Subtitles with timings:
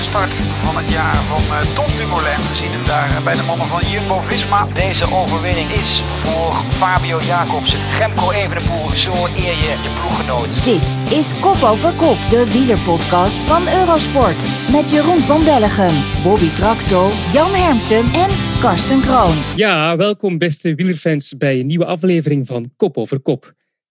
[0.00, 0.34] herstart
[0.66, 2.40] van het jaar van uh, Tom Dumoulin.
[2.50, 4.60] We zien hem daar bij de mannen van Jumbo-Visma.
[4.84, 5.90] Deze overwinning is
[6.22, 7.80] voor Fabio Jacobsen.
[7.98, 9.12] Remco Evenepoel, zo
[9.44, 10.52] eer je je ploeggenoot.
[10.70, 10.86] Dit
[11.18, 14.40] is Kop Over Kop, de wielerpodcast van Eurosport.
[14.76, 18.30] Met Jeroen van Bellegem, Bobby Traxel, Jan Hermsen en
[18.64, 19.36] Karsten Kroon.
[19.64, 23.42] Ja, welkom beste wielerfans bij een nieuwe aflevering van Kop Over Kop.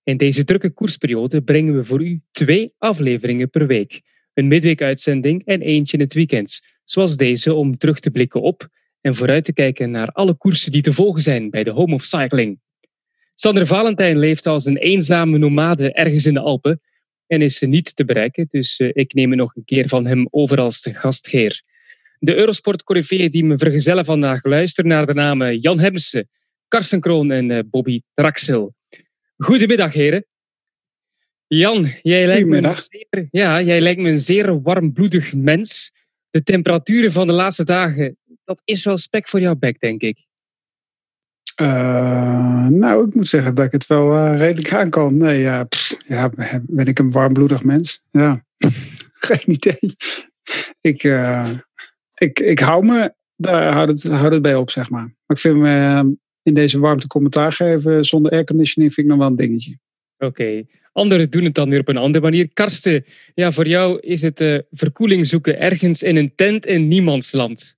[0.03, 4.01] In deze drukke koersperiode brengen we voor u twee afleveringen per week.
[4.39, 6.61] Een midweekuitzending en eentje in het weekend.
[6.83, 8.67] Zoals deze om terug te blikken op
[9.01, 12.03] en vooruit te kijken naar alle koersen die te volgen zijn bij de Home of
[12.03, 12.59] Cycling.
[13.33, 16.81] Sander Valentijn leeft als een eenzame nomade ergens in de Alpen
[17.27, 20.59] en is niet te bereiken, dus eh, ik neem nog een keer van hem over
[20.59, 21.61] als de gastheer.
[22.19, 22.85] De Eurosport
[23.31, 26.29] die me vergezellen vandaag luisteren naar de namen Jan Hemsen,
[26.67, 28.75] Karsten Kroon en eh, Bobby Traxel.
[29.37, 30.25] Goedemiddag, heren.
[31.49, 35.93] Jan, jij lijkt, me een zeer, ja, jij lijkt me een zeer warmbloedig mens.
[36.29, 40.25] De temperaturen van de laatste dagen, dat is wel spek voor jouw bek, denk ik.
[41.61, 45.17] Uh, nou, ik moet zeggen dat ik het wel uh, redelijk aan kan.
[45.17, 45.67] Nee, ja,
[46.07, 48.03] ja, ben ik een warmbloedig mens?
[48.11, 48.45] Ja,
[49.29, 49.95] geen idee.
[50.81, 51.45] Ik, uh,
[52.15, 55.03] ik, ik hou me, daar houdt het, houd het bij op, zeg maar.
[55.03, 59.31] Maar ik vind me in deze warmte commentaar geven zonder airconditioning vind ik nog wel
[59.31, 59.77] een dingetje.
[60.17, 60.63] Oké,
[60.99, 62.49] anderen doen het dan weer op een andere manier.
[62.53, 67.77] Karsten, ja, voor jou is het uh, verkoeling zoeken ergens in een tent in niemandsland.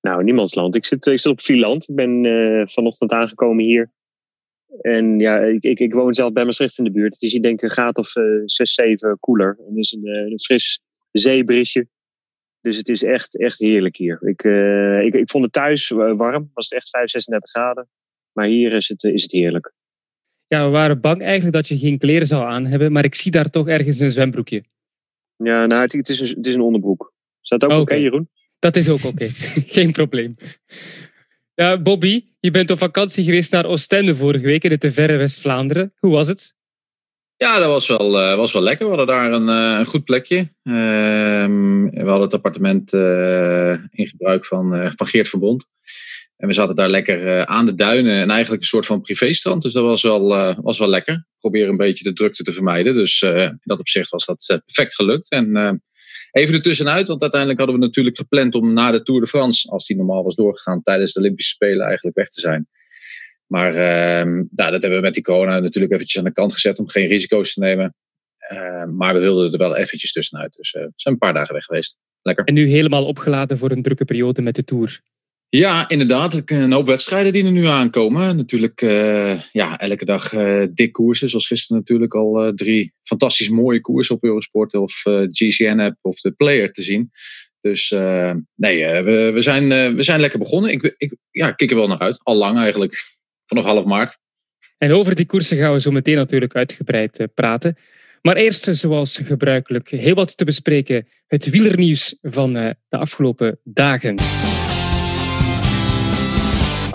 [0.00, 0.74] Nou, niemandsland.
[0.74, 1.88] Ik zit, ik zit op Vlieland.
[1.88, 3.92] Ik ben uh, vanochtend aangekomen hier.
[4.80, 7.12] En ja, ik, ik, ik, woon zelf bij Maastricht in de buurt.
[7.12, 9.56] Het is hier denk ik een graad of uh, 6, 7 koeler.
[9.58, 10.80] En het is een, een fris
[11.12, 11.88] zeebrisje.
[12.60, 14.18] Dus het is echt, echt heerlijk hier.
[14.22, 14.42] Ik,
[15.06, 16.50] ik, ik vond het thuis warm.
[16.54, 17.88] Was het echt 5, 36 graden.
[18.32, 19.72] Maar hier is het, is het heerlijk.
[20.48, 22.92] Ja, we waren bang eigenlijk dat je geen kleren zou aan hebben.
[22.92, 24.64] Maar ik zie daar toch ergens een zwembroekje.
[25.36, 27.12] Ja, nou, het, het, is, een, het is een onderbroek.
[27.40, 28.00] Staat ook oké, okay.
[28.00, 28.28] Jeroen?
[28.58, 29.06] Dat is ook oké.
[29.06, 29.30] Okay.
[29.76, 30.36] geen probleem.
[31.54, 35.92] Ja, Bobby, je bent op vakantie geweest naar Oostende vorige week in het verre West-Vlaanderen.
[35.98, 36.54] Hoe was het?
[37.36, 38.90] Ja, dat was wel, uh, was wel lekker.
[38.90, 40.36] We hadden daar een, uh, een goed plekje.
[40.62, 40.74] Uh,
[41.90, 45.66] we hadden het appartement eh, in gebruik van, van Geert Verbond.
[46.36, 49.62] En we zaten daar lekker aan de duinen en eigenlijk een soort van privéstrand.
[49.62, 51.26] Dus dat was wel, was wel lekker.
[51.38, 52.94] Probeer een beetje de drukte te vermijden.
[52.94, 55.30] Dus in dat opzicht was dat perfect gelukt.
[55.30, 55.80] En
[56.32, 59.86] even ertussenuit, want uiteindelijk hadden we natuurlijk gepland om na de Tour de France, als
[59.86, 62.68] die normaal was doorgegaan, tijdens de Olympische Spelen eigenlijk weg te zijn.
[63.46, 66.78] Maar uh, nou, dat hebben we met die corona natuurlijk eventjes aan de kant gezet
[66.78, 67.94] om geen risico's te nemen.
[68.52, 70.54] Uh, maar we wilden er wel eventjes tussenuit.
[70.56, 71.98] Dus uh, zijn een paar dagen weg geweest.
[72.22, 72.44] Lekker.
[72.44, 75.00] En nu helemaal opgeladen voor een drukke periode met de Tour.
[75.48, 76.42] Ja, inderdaad.
[76.50, 78.36] Een hoop wedstrijden die er nu aankomen.
[78.36, 80.28] Natuurlijk uh, ja, elke dag
[80.70, 81.28] dik koersen.
[81.28, 84.74] Zoals gisteren natuurlijk al drie fantastisch mooie koersen op Eurosport.
[84.74, 87.10] Of GCN-app of de Player te zien.
[87.60, 87.90] Dus
[88.54, 90.70] nee, we, we, zijn, we zijn lekker begonnen.
[90.70, 92.20] Ik, ik ja, kijk er wel naar uit.
[92.22, 92.94] Al lang eigenlijk
[93.44, 94.18] vanaf half maart.
[94.78, 97.76] En over die koersen gaan we zo meteen natuurlijk uitgebreid uh, praten.
[98.22, 101.08] Maar eerst, zoals gebruikelijk, heel wat te bespreken.
[101.26, 104.16] Het wielernieuws van uh, de afgelopen dagen.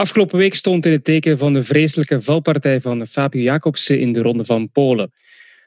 [0.02, 4.22] Afgelopen week stond in het teken van de vreselijke valpartij van Fabio Jacobsen in de
[4.22, 5.12] Ronde van Polen.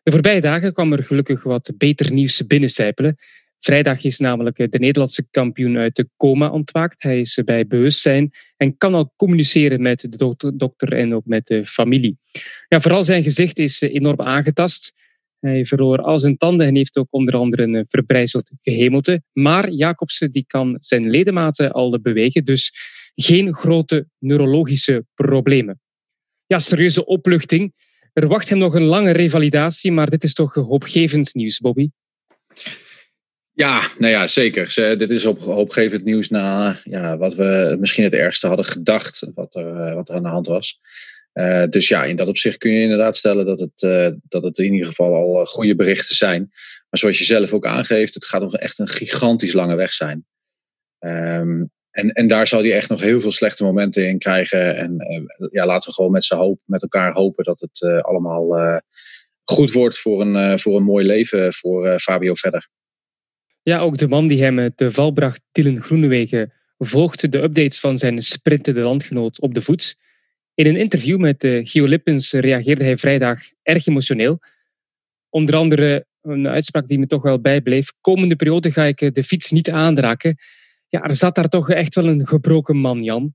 [0.02, 3.16] De voorbije dagen kwam er gelukkig wat beter nieuws binnencijpelen.
[3.58, 7.02] Vrijdag is namelijk de Nederlandse kampioen uit de coma ontwaakt.
[7.02, 11.66] Hij is bij bewustzijn en kan al communiceren met de dokter, en ook met de
[11.66, 12.18] familie.
[12.68, 14.92] Ja, vooral zijn gezicht is enorm aangetast.
[15.40, 19.22] Hij verloor al zijn tanden en heeft ook onder andere een verbrijzeld gehemelte.
[19.32, 25.80] Maar Jacobsen die kan zijn ledematen al bewegen, dus geen grote neurologische problemen.
[26.46, 27.74] Ja, serieuze opluchting.
[28.12, 31.88] Er wacht hem nog een lange revalidatie, maar dit is toch hoopgevend nieuws, Bobby?
[33.52, 34.96] Ja, nou ja, zeker.
[34.98, 39.54] Dit is op, hoopgevend nieuws na ja, wat we misschien het ergste hadden gedacht, wat
[39.54, 40.80] er, wat er aan de hand was.
[41.34, 44.58] Uh, dus ja, in dat opzicht kun je inderdaad stellen dat het, uh, dat het
[44.58, 46.40] in ieder geval al goede berichten zijn.
[46.90, 50.26] Maar zoals je zelf ook aangeeft, het gaat nog echt een gigantisch lange weg zijn.
[50.98, 54.76] Um, en, en daar zal hij echt nog heel veel slechte momenten in krijgen.
[54.76, 54.94] En
[55.38, 58.80] uh, ja, laten we gewoon met, hoop, met elkaar hopen dat het allemaal
[59.44, 62.68] goed wordt voor een, voor een mooi leven voor Fabio verder.
[63.62, 67.98] Ja, ook de man die hem te val bracht, Dylan Groenewegen, volgde de updates van
[67.98, 69.96] zijn sprintende landgenoot op de voet.
[70.54, 74.40] In een interview met Gio Lippens reageerde hij vrijdag erg emotioneel.
[75.28, 77.92] Onder andere een uitspraak die me toch wel bijbleef.
[78.00, 80.36] Komende periode ga ik de fiets niet aanraken.
[80.94, 83.34] Ja, er zat daar toch echt wel een gebroken man, Jan.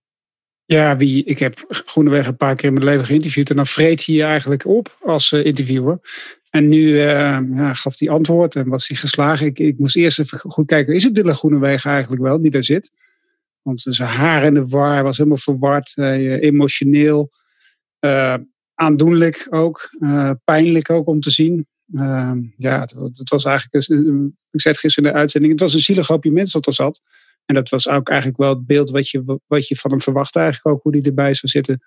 [0.65, 3.49] Ja, wie, ik heb Groeneweg een paar keer in mijn leven geïnterviewd.
[3.49, 5.99] En dan vreet hij je eigenlijk op als uh, interviewer.
[6.49, 7.01] En nu uh,
[7.55, 9.45] ja, gaf hij antwoord en was hij geslagen.
[9.45, 10.93] Ik, ik moest eerst even goed kijken.
[10.93, 12.91] Is het Dylan Groenewegen eigenlijk wel die daar zit?
[13.61, 15.97] Want zijn haar in de war was helemaal verward.
[15.97, 17.31] Emotioneel.
[18.73, 19.89] aandoenlijk ook.
[20.43, 21.67] pijnlijk ook om te zien.
[22.57, 23.85] ja, het, het, was eigenlijk...
[24.51, 25.51] Ik zei het gisteren in de uitzending.
[25.51, 27.01] Het was een zielig hoopje mensen dat er zat.
[27.49, 30.39] En dat was ook eigenlijk wel het beeld wat je, wat je van hem verwachtte,
[30.39, 31.85] eigenlijk ook hoe hij erbij zou zitten.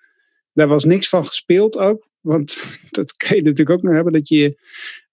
[0.53, 2.09] Daar was niks van gespeeld ook.
[2.20, 4.12] Want dat kan je natuurlijk ook nog hebben.
[4.12, 4.59] Dat je,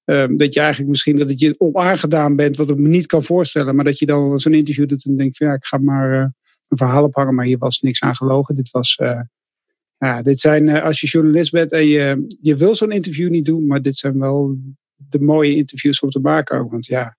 [0.05, 3.23] um, dat je eigenlijk misschien dat het je onaangedaan bent, wat ik me niet kan
[3.23, 3.75] voorstellen.
[3.75, 6.27] Maar dat je dan zo'n interview doet en denkt: van, ja, ik ga maar uh,
[6.67, 7.35] een verhaal ophangen.
[7.35, 8.55] Maar hier was niks aan gelogen.
[8.55, 8.97] Dit was.
[9.01, 9.21] Uh,
[9.97, 13.45] ja, dit zijn, uh, als je journalist bent en je, je wil zo'n interview niet
[13.45, 14.57] doen, maar dit zijn wel
[14.95, 16.71] de mooie interviews om te maken ook.
[16.71, 17.17] Want ja,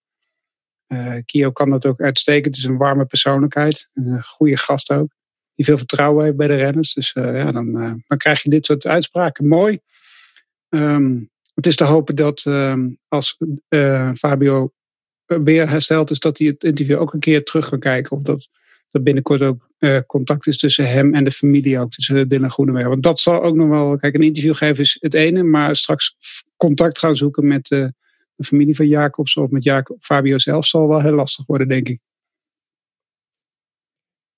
[1.24, 2.56] Kio kan dat ook uitstekend.
[2.56, 3.90] Het is een warme persoonlijkheid.
[3.94, 5.08] Een goede gast ook.
[5.54, 6.94] Die veel vertrouwen heeft bij de renners.
[6.94, 9.48] Dus uh, ja, dan, uh, dan krijg je dit soort uitspraken.
[9.48, 9.80] Mooi.
[10.68, 13.36] Um, het is te hopen dat um, als
[14.14, 14.72] Fabio
[15.26, 18.16] weer hersteld is, dat hij het interview ook een keer terug kan kijken.
[18.16, 18.48] Of dat
[18.90, 19.68] er binnenkort ook
[20.06, 22.90] contact is tussen hem en de familie, ook tussen Dylan Groenewegen.
[22.90, 23.96] Want dat zal ook nog wel.
[23.96, 26.16] Kijk, een interview geven is het ene, maar straks
[26.56, 27.92] contact gaan zoeken met
[28.40, 31.88] de familie van Jacobs of met Jacob, Fabio zelf zal wel heel lastig worden, denk
[31.88, 32.00] ik.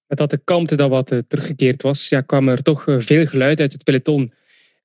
[0.06, 3.26] Met dat de kalmte dan wat uh, teruggekeerd was, ja, kwam er toch uh, veel
[3.26, 4.32] geluid uit het peloton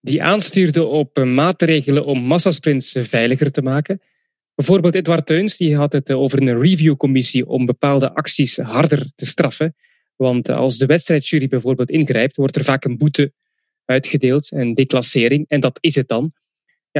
[0.01, 4.01] die aanstuurde op uh, maatregelen om massasprints veiliger te maken.
[4.55, 9.75] Bijvoorbeeld Edward Teuns die had het over een reviewcommissie om bepaalde acties harder te straffen.
[10.15, 13.33] Want als de wedstrijdjury bijvoorbeeld ingrijpt, wordt er vaak een boete
[13.85, 16.33] uitgedeeld, een declassering, en dat is het dan.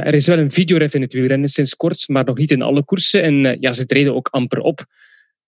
[0.04, 2.84] Er is wel een videoref in het wielrennen sinds kort, maar nog niet in alle
[2.84, 3.22] koersen.
[3.22, 4.84] En uh, ja, ze treden ook amper op.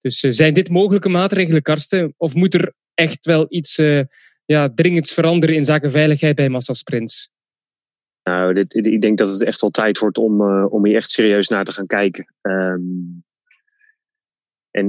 [0.00, 2.14] Dus uh, zijn dit mogelijke maatregelen, Karsten?
[2.16, 4.00] Of moet er echt wel iets uh,
[4.44, 7.30] ja, dringends veranderen in zaken veiligheid bij massasprints?
[8.22, 11.48] Nou, dit, ik denk dat het echt wel tijd wordt om, om hier echt serieus
[11.48, 12.34] naar te gaan kijken.
[12.40, 13.24] Um,
[14.70, 14.86] en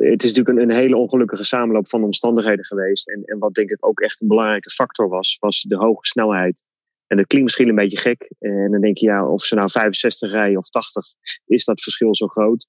[0.00, 3.08] het is natuurlijk een, een, hele ongelukkige samenloop van omstandigheden geweest.
[3.08, 6.64] En, en wat denk ik ook echt een belangrijke factor was, was de hoge snelheid.
[7.06, 8.32] En dat klinkt misschien een beetje gek.
[8.38, 11.04] En dan denk je, ja, of ze nou 65 rijden of 80,
[11.46, 12.68] is dat verschil zo groot?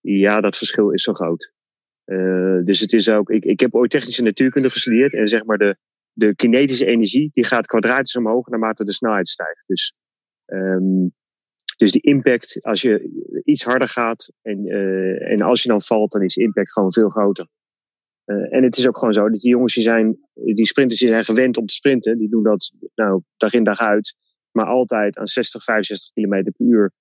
[0.00, 1.52] Ja, dat verschil is zo groot.
[2.04, 5.58] Uh, dus het is ook, ik, ik heb ooit technische natuurkunde gestudeerd en zeg maar
[5.58, 5.76] de,
[6.12, 9.64] de kinetische energie die gaat kwadratisch omhoog naarmate de snelheid stijgt.
[9.66, 9.94] Dus,
[10.46, 11.14] um,
[11.76, 13.10] dus die impact, als je
[13.44, 16.92] iets harder gaat en, uh, en als je dan valt, dan is de impact gewoon
[16.92, 17.48] veel groter.
[18.26, 21.08] Uh, en het is ook gewoon zo dat die jongens die zijn, die sprinters die
[21.08, 24.16] zijn gewend om te sprinten, die doen dat nou dag in dag uit,
[24.50, 26.92] maar altijd aan 60, 65 km per uur.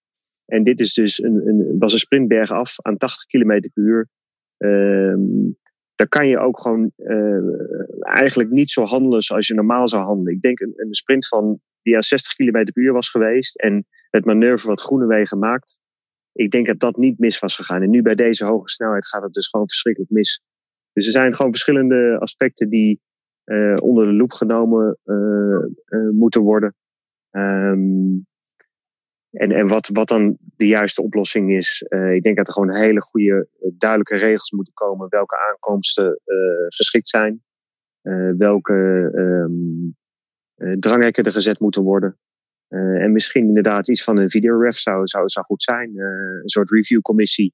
[0.46, 4.08] En dit is dus een, een, was een sprintberg af aan 80 km per uur.
[4.58, 5.58] Um,
[5.96, 7.38] daar kan je ook gewoon uh,
[8.00, 10.34] eigenlijk niet zo handelen zoals je normaal zou handelen.
[10.34, 13.88] Ik denk een, een sprint van die aan 60 km per uur was geweest en
[14.10, 15.80] het manoeuvre wat Groenewegen maakt.
[16.34, 17.82] Ik denk dat dat niet mis was gegaan.
[17.82, 20.42] En nu bij deze hoge snelheid gaat het dus gewoon verschrikkelijk mis.
[20.94, 23.02] Dus er zijn gewoon verschillende aspecten die
[23.46, 25.16] uh, onder de loep genomen uh,
[26.00, 26.76] uh, moeten worden.
[27.32, 28.26] Um,
[29.32, 33.02] en en wat, wat dan de juiste oplossing is, ik denk dat er gewoon hele
[33.02, 33.48] goede,
[33.78, 35.10] duidelijke regels moeten komen.
[35.10, 36.20] Welke aankomsten
[36.68, 37.44] geschikt zijn.
[38.38, 38.74] welke
[39.16, 39.96] um,
[40.80, 42.18] dranghekken er gezet moeten worden.
[42.68, 45.98] en misschien inderdaad iets van een videoref zou, zou, zou goed zijn.
[45.98, 47.54] een soort reviewcommissie.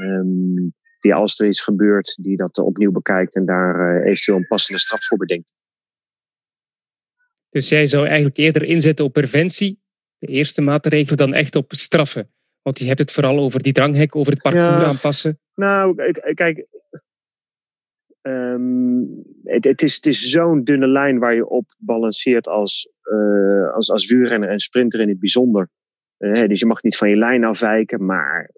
[0.00, 4.46] Um, die als er is gebeurd, die dat opnieuw bekijkt en daar uh, eventueel een
[4.46, 5.54] passende straf voor bedenkt.
[7.50, 9.80] Dus jij zou eigenlijk eerder inzetten op preventie,
[10.18, 12.30] de eerste maatregel, dan echt op straffen?
[12.62, 15.40] Want je hebt het vooral over die dranghek, over het parcours ja, aanpassen.
[15.54, 16.66] Nou, kijk,
[18.22, 23.72] um, het, het, is, het is zo'n dunne lijn waar je op balanceert als, uh,
[23.74, 25.68] als, als wielrenner en sprinter in het bijzonder.
[26.18, 28.50] Uh, dus je mag niet van je lijn afwijken, maar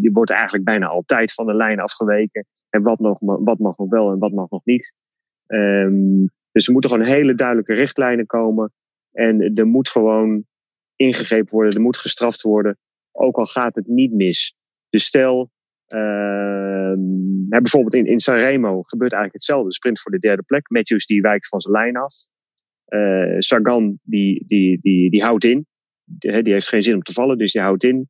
[0.00, 2.46] je wordt eigenlijk bijna altijd van de lijn afgeweken.
[2.70, 4.94] En wat, nog, wat mag nog wel en wat mag nog niet.
[5.46, 8.72] Um, dus er moeten gewoon hele duidelijke richtlijnen komen.
[9.12, 10.44] En er moet gewoon
[10.96, 12.78] ingegrepen worden, er moet gestraft worden.
[13.12, 14.54] Ook al gaat het niet mis.
[14.88, 15.50] Dus stel,
[15.88, 16.92] uh,
[17.48, 19.72] bijvoorbeeld in, in Sanremo gebeurt eigenlijk hetzelfde.
[19.72, 20.70] Sprint voor de derde plek.
[20.70, 22.14] Matthews die wijkt van zijn lijn af.
[22.88, 25.66] Uh, Sagan die, die, die, die houdt in.
[26.04, 28.08] Die, die heeft geen zin om te vallen, dus die houdt in.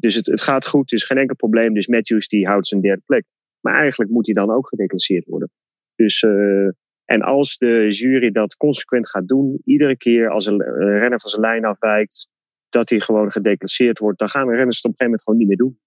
[0.00, 1.74] Dus het, het gaat goed, is geen enkel probleem.
[1.74, 3.24] Dus Matthews die houdt zijn derde plek.
[3.60, 5.50] Maar eigenlijk moet hij dan ook gedeclasseerd worden.
[5.94, 6.68] Dus, uh,
[7.04, 10.62] en als de jury dat consequent gaat doen, iedere keer als een
[10.98, 12.28] renner van zijn lijn afwijkt,
[12.68, 15.38] dat hij gewoon gedeclasseerd wordt, dan gaan de renners het op een gegeven moment gewoon
[15.38, 15.78] niet meer doen.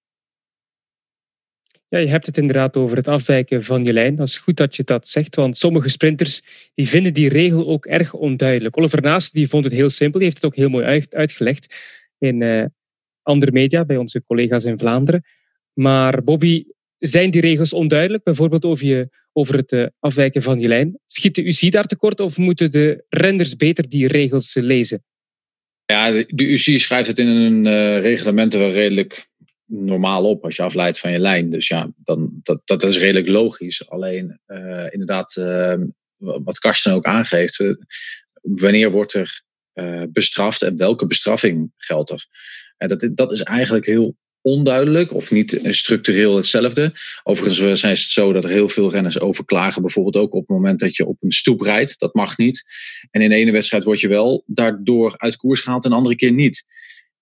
[1.87, 4.15] Ja, je hebt het inderdaad over het afwijken van je lijn.
[4.15, 6.43] Dat is goed dat je dat zegt, want sommige sprinters
[6.73, 8.77] die vinden die regel ook erg onduidelijk.
[8.77, 11.75] Oliver Naas die vond het heel simpel, die heeft het ook heel mooi uitgelegd
[12.17, 12.65] in uh,
[13.23, 15.23] andere media, bij onze collega's in Vlaanderen.
[15.73, 16.63] Maar Bobby,
[16.99, 18.23] zijn die regels onduidelijk?
[18.23, 20.99] Bijvoorbeeld over, je, over het uh, afwijken van je lijn.
[21.05, 25.03] Schiet de UCI daar tekort of moeten de renders beter die regels lezen?
[25.85, 29.27] Ja, de UCI schrijft het in een uh, reglement wel redelijk
[29.65, 31.49] normaal op als je afleidt van je lijn.
[31.49, 33.89] Dus ja, dan, dat, dat is redelijk logisch.
[33.89, 35.33] Alleen uh, inderdaad,
[36.17, 37.75] wat Karsten ook aangeeft,
[38.41, 39.41] wanneer wordt er
[40.11, 42.25] bestraft en welke bestraffing geldt er?
[42.77, 46.93] En dat, dat is eigenlijk heel onduidelijk of niet structureel hetzelfde.
[47.23, 49.81] Overigens zijn het zo dat er heel veel renners overklagen.
[49.81, 51.99] Bijvoorbeeld ook op het moment dat je op een stoep rijdt.
[51.99, 52.63] Dat mag niet.
[53.11, 56.15] En in de ene wedstrijd word je wel daardoor uit koers gehaald en de andere
[56.15, 56.63] keer niet.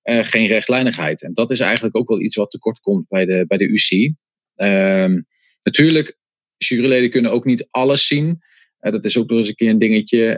[0.03, 1.23] Uh, geen rechtlijnigheid.
[1.23, 4.13] En dat is eigenlijk ook wel iets wat tekort komt bij de, bij de UC.
[4.55, 5.21] Uh,
[5.61, 6.17] natuurlijk,
[6.57, 8.41] juryleden kunnen ook niet alles zien.
[8.81, 10.37] Uh, dat is ook nog eens een keer een dingetje.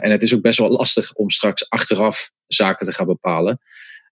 [0.00, 3.58] en het is ook best wel lastig om straks achteraf zaken te gaan bepalen.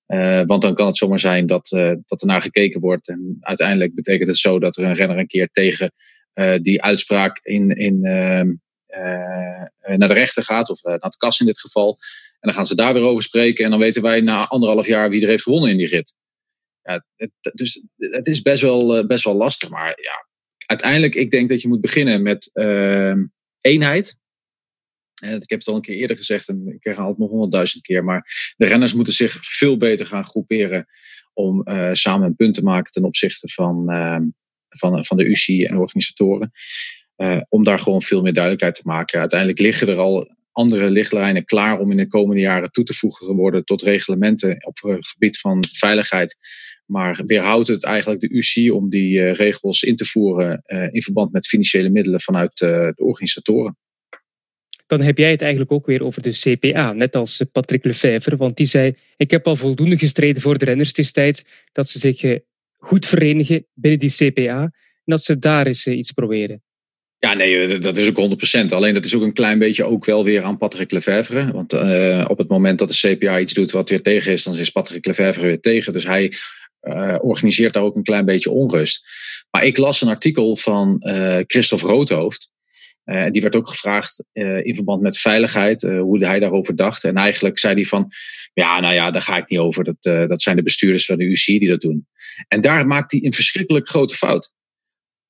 [0.06, 1.68] Uh, want dan kan het zomaar zijn dat,
[2.06, 3.08] dat er naar gekeken wordt.
[3.08, 5.92] En uiteindelijk betekent het zo dat er een renner een keer tegen
[6.62, 8.52] die uitspraak in, in, ehm,
[9.96, 11.98] naar de rechter gaat, of naar het kas in dit geval.
[12.42, 13.64] En dan gaan ze daar weer over spreken.
[13.64, 16.14] En dan weten wij na anderhalf jaar wie er heeft gewonnen in die rit.
[16.82, 19.68] Ja, het, dus het is best wel, best wel lastig.
[19.68, 20.26] Maar ja,
[20.66, 23.24] uiteindelijk, ik denk dat je moet beginnen met ehm,
[23.62, 24.20] eenheid.
[25.20, 28.04] Ik heb het al een keer eerder gezegd en ik herhaal het nog honderdduizend keer.
[28.04, 30.86] Maar de renners moeten zich veel beter gaan groeperen
[31.32, 34.18] om uh, samen een punt te maken ten opzichte van, uh,
[34.68, 36.52] van, van de UCI en de organisatoren.
[37.16, 39.20] Uh, om daar gewoon veel meer duidelijkheid te maken.
[39.20, 43.36] Uiteindelijk liggen er al andere lichtlijnen klaar om in de komende jaren toe te voegen
[43.36, 46.36] worden tot reglementen op het gebied van veiligheid.
[46.92, 51.46] Maar weerhoudt het eigenlijk de UCI om die regels in te voeren in verband met
[51.46, 53.76] financiële middelen vanuit de organisatoren
[54.92, 58.36] dan heb jij het eigenlijk ook weer over de CPA, net als Patrick Lefevre.
[58.36, 60.92] Want die zei, ik heb al voldoende gestreden voor de renners.
[60.92, 62.38] Tijd dat ze zich eh,
[62.78, 64.72] goed verenigen binnen die CPA en
[65.04, 66.62] dat ze daar eens eh, iets proberen.
[67.18, 68.74] Ja, nee, dat is ook 100%.
[68.74, 71.52] Alleen dat is ook een klein beetje ook wel weer aan Patrick Lefevre.
[71.52, 74.56] Want uh, op het moment dat de CPA iets doet wat weer tegen is, dan
[74.56, 75.92] is Patrick Lefevre weer tegen.
[75.92, 76.32] Dus hij
[76.82, 79.06] uh, organiseert daar ook een klein beetje onrust.
[79.50, 82.50] Maar ik las een artikel van uh, Christophe Roodhoofd.
[83.04, 87.04] Uh, die werd ook gevraagd in verband met veiligheid, hoe hij daarover dacht.
[87.04, 88.10] En eigenlijk zei hij van,
[88.54, 89.84] ja, nou ja, daar ga ik niet over.
[89.84, 92.06] Dat, dat zijn de bestuurders van de UC die dat doen.
[92.48, 94.54] En daar maakt hij een verschrikkelijk grote fout.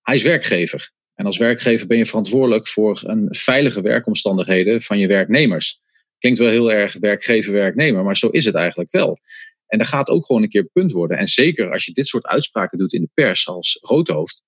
[0.03, 0.91] Hij is werkgever.
[1.15, 5.81] En als werkgever ben je verantwoordelijk voor een veilige werkomstandigheden van je werknemers.
[6.19, 9.19] Klinkt wel heel erg werkgever-werknemer, maar zo is het eigenlijk wel.
[9.73, 11.19] En daar gaat ook gewoon een keer punt worden.
[11.19, 14.43] En zeker als je dit soort uitspraken doet in de pers als roodhoofd.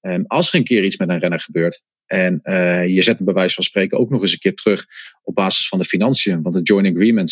[0.00, 3.24] Ehm, als er een keer iets met een renner gebeurt, en uh, je zet een
[3.24, 4.86] bewijs van spreken ook nog eens een keer terug
[5.22, 6.42] op basis van de financiën.
[6.42, 7.30] Want het joint agreement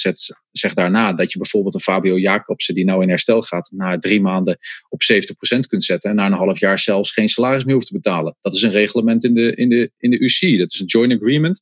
[0.50, 4.20] zegt daarna dat je bijvoorbeeld een Fabio Jacobsen die nou in herstel gaat, na drie
[4.20, 4.58] maanden
[4.88, 6.10] op 70% kunt zetten.
[6.10, 8.36] En na een half jaar zelfs geen salaris meer hoeft te betalen.
[8.40, 10.58] Dat is een reglement in de, in de, in de UC.
[10.58, 11.60] Dat is een joint agreement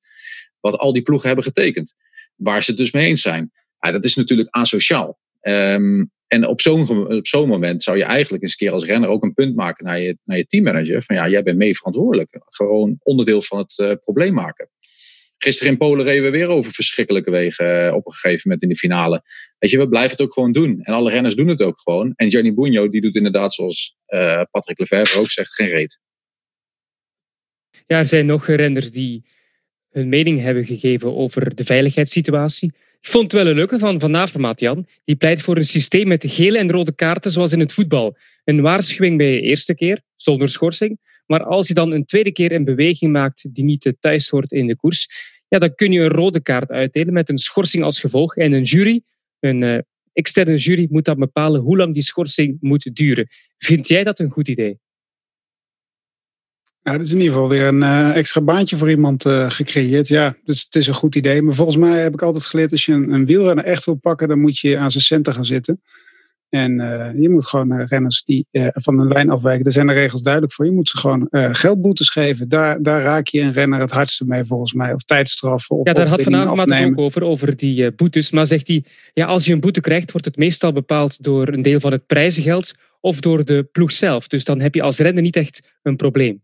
[0.60, 1.94] wat al die ploegen hebben getekend.
[2.36, 3.52] Waar ze het dus mee eens zijn.
[3.80, 5.19] Ja, dat is natuurlijk asociaal.
[5.40, 9.08] Um, en op zo'n op zo'n moment zou je eigenlijk eens een keer als renner
[9.08, 11.02] ook een punt maken naar je, naar je teammanager.
[11.02, 12.40] Van ja, jij bent mee verantwoordelijk.
[12.46, 14.70] Gewoon onderdeel van het uh, probleem maken.
[15.38, 18.68] Gisteren in Polen reden we weer over verschrikkelijke wegen uh, op een gegeven moment in
[18.68, 19.22] de finale.
[19.58, 20.80] Weet je, we blijven het ook gewoon doen.
[20.82, 22.12] En alle renners doen het ook gewoon.
[22.16, 26.00] En Gianni Bugno die doet inderdaad zoals uh, Patrick Lefevre ook zegt, geen reet.
[27.86, 29.24] Ja, er zijn nog renners die
[29.90, 32.72] hun mening hebben gegeven over de veiligheidssituatie.
[33.00, 34.86] Ik vond het wel een leuke van Van Avermaat, Jan.
[35.04, 38.16] Die pleit voor een systeem met gele en rode kaarten zoals in het voetbal.
[38.44, 40.98] Een waarschuwing bij je eerste keer, zonder schorsing.
[41.26, 44.66] Maar als je dan een tweede keer een beweging maakt die niet thuis hoort in
[44.66, 45.08] de koers,
[45.48, 48.36] ja, dan kun je een rode kaart uitdelen met een schorsing als gevolg.
[48.36, 49.02] En een jury,
[49.38, 49.78] een uh,
[50.12, 53.28] externe jury, moet dan bepalen hoe lang die schorsing moet duren.
[53.58, 54.78] Vind jij dat een goed idee?
[56.82, 60.08] Nou, dat is in ieder geval weer een uh, extra baantje voor iemand uh, gecreëerd.
[60.08, 61.42] Ja, dus het is een goed idee.
[61.42, 64.28] Maar volgens mij heb ik altijd geleerd, als je een, een wielrenner echt wil pakken,
[64.28, 65.82] dan moet je aan zijn centen gaan zitten.
[66.48, 70.22] En uh, je moet gewoon renners die van de lijn afwijken, daar zijn de regels
[70.22, 70.64] duidelijk voor.
[70.64, 72.48] Je moet ze gewoon geldboetes geven.
[72.48, 74.92] Daar, daar raak je een renner het hardste mee volgens mij.
[74.92, 75.76] Of tijdstraffen.
[75.76, 78.30] Of, ja, daar had vanavond ook over, over die boetes.
[78.30, 81.62] Maar zegt hij, ja, als je een boete krijgt, wordt het meestal bepaald door een
[81.62, 84.28] deel van het prijzengeld of door de ploeg zelf.
[84.28, 86.42] Dus dan heb je als renner niet echt een probleem.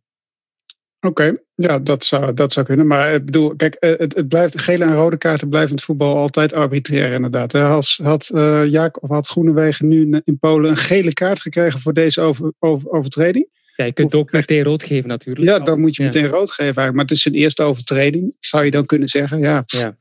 [1.06, 1.38] Oké, okay.
[1.54, 2.86] ja, dat zou, dat zou kunnen.
[2.86, 5.84] Maar ik bedoel, kijk, eh, het, het blijft, gele en rode kaarten blijven in het
[5.84, 7.54] voetbal altijd arbitrair inderdaad.
[7.54, 11.94] Als, had uh, Jaak of had Groenewegen nu in Polen een gele kaart gekregen voor
[11.94, 13.48] deze over, over, overtreding?
[13.76, 15.48] Ja, je kunt ook meteen rood geven natuurlijk.
[15.48, 16.94] Ja, dan moet je meteen rood geven eigenlijk.
[16.94, 19.38] Maar het is een eerste overtreding, zou je dan kunnen zeggen.
[19.38, 19.94] Ja, Ja.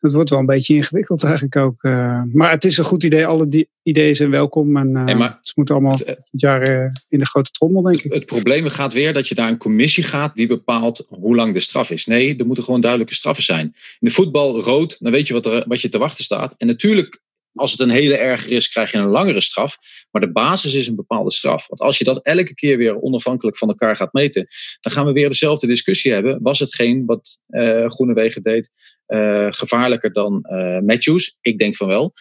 [0.00, 1.82] Dat wordt wel een beetje ingewikkeld eigenlijk ook.
[1.82, 2.22] eh.
[2.32, 3.26] maar het is een goed idee.
[3.26, 4.76] Alle die ideeën zijn welkom.
[4.76, 8.12] En uh, maar- allemaal Het- het jaar eh, in de grote trommel, denk ik.
[8.12, 11.60] Het probleem gaat weer dat je daar een commissie gaat die bepaalt hoe lang de
[11.60, 12.06] straf is.
[12.06, 13.64] Nee, er moeten gewoon duidelijke straffen zijn.
[13.64, 13.72] In
[14.08, 16.54] de voetbal rood, dan weet je wat, er, wat je te wachten staat.
[16.58, 17.20] En natuurlijk,
[17.54, 19.76] als het een hele erger is, krijg je een langere straf.
[20.10, 21.68] Maar de basis is een bepaalde straf.
[21.68, 24.46] Want als je dat elke keer weer onafhankelijk van elkaar gaat meten,
[24.80, 26.38] dan gaan we weer dezelfde discussie hebben.
[26.42, 28.70] Was hetgeen wat eh Groenewegen deed
[29.06, 31.38] eh, gevaarlijker dan eh, Matthews?
[31.40, 32.12] Ik denk van wel.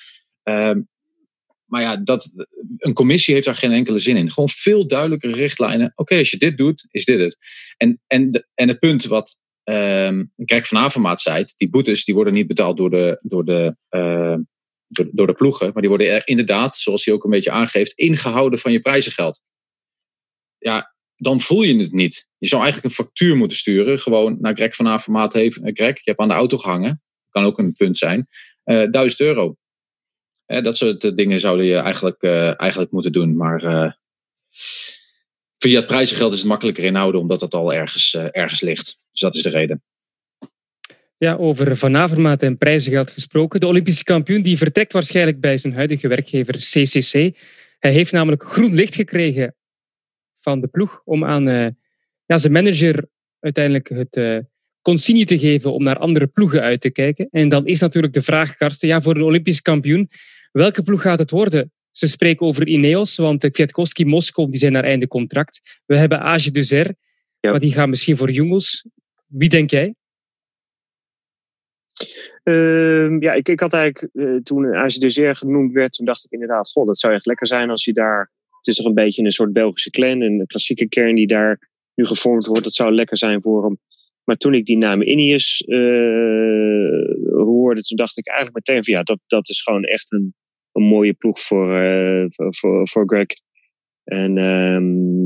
[0.43, 0.81] Ehm,
[1.65, 2.31] maar ja, dat,
[2.77, 4.31] een commissie heeft daar geen enkele zin in.
[4.31, 5.91] Gewoon veel duidelijkere richtlijnen.
[5.95, 7.37] Oké, als je dit doet, is dit het.
[7.77, 12.33] En, en, en het punt wat ehm Greg van Avermaat zei, die boetes die worden
[12.33, 13.75] niet betaald door de, door, de,
[14.93, 18.59] door, de ploegen, maar die worden er inderdaad, zoals hij ook een beetje aangeeft, ingehouden
[18.59, 19.41] van je prijzengeld.
[20.57, 22.27] Ja, dan voel je het niet.
[22.37, 25.33] Je zou eigenlijk een factuur moeten sturen, gewoon naar Greg van Avermaat.
[25.33, 28.27] Heeft, eh, Greg, je hebt aan de auto gehangen, kan ook een punt zijn,
[28.63, 29.55] eh 1000 euro.
[30.45, 32.23] Eh, dat soort dingen zouden je eigenlijk,
[32.57, 33.35] eigenlijk moeten doen.
[33.35, 33.61] Maar
[35.57, 38.97] via het prijzengeld is het makkelijker inhouden, omdat dat al ergens, ergens ligt.
[39.11, 39.83] Dus dat is de reden.
[41.23, 43.59] Ja, over Van Avermaat en prijzengeld gesproken.
[43.59, 47.37] De Olympische kampioen die vertrekt waarschijnlijk bij zijn huidige werkgever CCC.
[47.79, 49.55] Hij heeft namelijk groen licht gekregen
[50.37, 51.67] van de ploeg om aan eh,
[52.25, 53.07] ja, zijn manager
[53.39, 54.37] uiteindelijk het eh
[54.81, 57.27] consigne te geven om naar andere ploegen uit te kijken.
[57.31, 60.09] En dan is natuurlijk de vraag, Karsten, ja, voor de Olympische kampioen,
[60.51, 61.71] welke ploeg gaat het worden?
[61.91, 65.81] Ze spreken over Ineos, want de Kwiatkowski Moskou die zijn naar einde contract.
[65.85, 66.95] We hebben Age Duzer,
[67.39, 67.51] Ja.
[67.51, 68.85] maar die gaan misschien voor jongens.
[69.27, 69.95] Wie denk jij?
[72.43, 76.71] Ehm, ja, ik, ik had eigenlijk, eh, toen Dessert genoemd werd, toen dacht ik inderdaad,
[76.71, 79.31] goh, dat zou echt lekker zijn als je daar, het is toch een beetje een
[79.31, 83.41] soort Belgische clan, een klassieke kern die daar nu gevormd wordt, dat zou lekker zijn
[83.41, 83.79] voor hem.
[84.23, 89.03] Maar toen ik die naam Ineos eh, hoorde, toen dacht ik eigenlijk meteen van ja,
[89.03, 90.33] dat, dat is gewoon echt een,
[90.71, 93.27] een mooie ploeg voor, eh, voor, voor, voor Greg.
[94.03, 95.23] En ehm,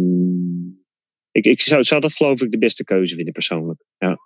[1.31, 3.83] ik, ik zou, zou dat geloof ik de beste keuze vinden persoonlijk.
[3.97, 4.17] Ja.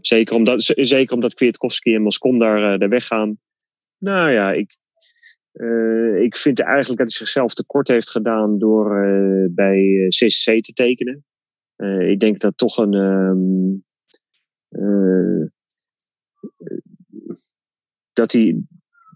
[0.00, 3.38] Zeker omdat, zeker omdat Kwiatkowski en Moscon daar, eh, weggaan.
[3.98, 4.76] Nou ja, ik,
[5.52, 10.72] eh, ik vind eigenlijk dat hij zichzelf tekort heeft gedaan door eh, bij CCC te
[10.72, 11.24] tekenen.
[12.08, 12.94] Ik denk dat toch een.
[12.94, 13.72] ehm,
[14.68, 15.46] eh,
[18.12, 18.62] dat hij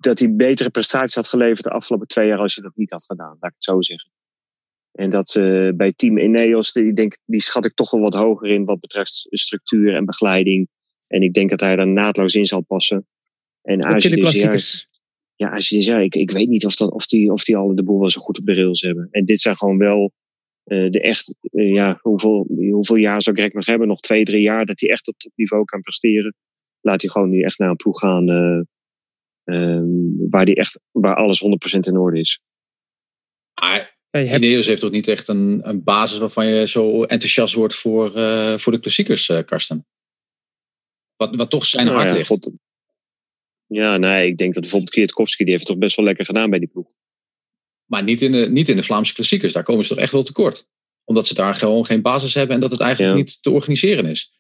[0.01, 3.05] dat hij betere prestaties had geleverd de afgelopen twee jaar als hij dat niet had
[3.05, 4.11] gedaan, laat ik het zo zeggen.
[4.99, 8.49] En dat eh, bij Team Ineos, die, denk, die schat ik toch wel wat hoger
[8.49, 10.69] in wat betreft structuur en begeleiding.
[11.07, 13.07] En ik denk dat hij daar naadloos in zal passen.
[13.63, 14.89] En AG Desert, klassiekers.
[15.35, 17.75] ja, als je zei, ik, ik weet niet of, dat, of, die, of die al
[17.75, 19.09] de boel wel zo goed op de rails hebben.
[19.11, 20.13] En dit zijn gewoon wel
[20.65, 23.89] eh, de echt, eh, ja, hoeveel, hoeveel jaar zou Greg nog hebben?
[23.89, 26.35] Nog twee, drie jaar dat hij echt op topniveau kan presteren.
[26.81, 28.61] Laat hij gewoon nu echt naar een ploeg gaan eh,
[29.45, 31.45] ehm, waar, die echt, waar alles
[31.77, 32.41] 100% in orde is.
[33.61, 37.03] Maar Ja, je hebt- Ineos heeft toch niet echt een, een basis waarvan je zo
[37.05, 39.87] enthousiast wordt voor, eh, voor de klassiekers, eh, Karsten?
[41.17, 42.29] Wat, wat toch zijn Nou hart ja, ligt.
[42.29, 42.51] God-
[43.67, 46.51] ja, nee, ik denk dat bijvoorbeeld Kwiatkowski, die heeft het toch best wel lekker gedaan
[46.51, 46.87] bij die ploeg.
[47.85, 49.53] Maar niet in, de, niet in de Vlaamse klassiekers.
[49.53, 50.67] Daar komen ze toch echt wel tekort.
[51.05, 53.19] Omdat ze daar gewoon geen basis hebben en dat het eigenlijk Ja.
[53.23, 54.38] niet te organiseren is.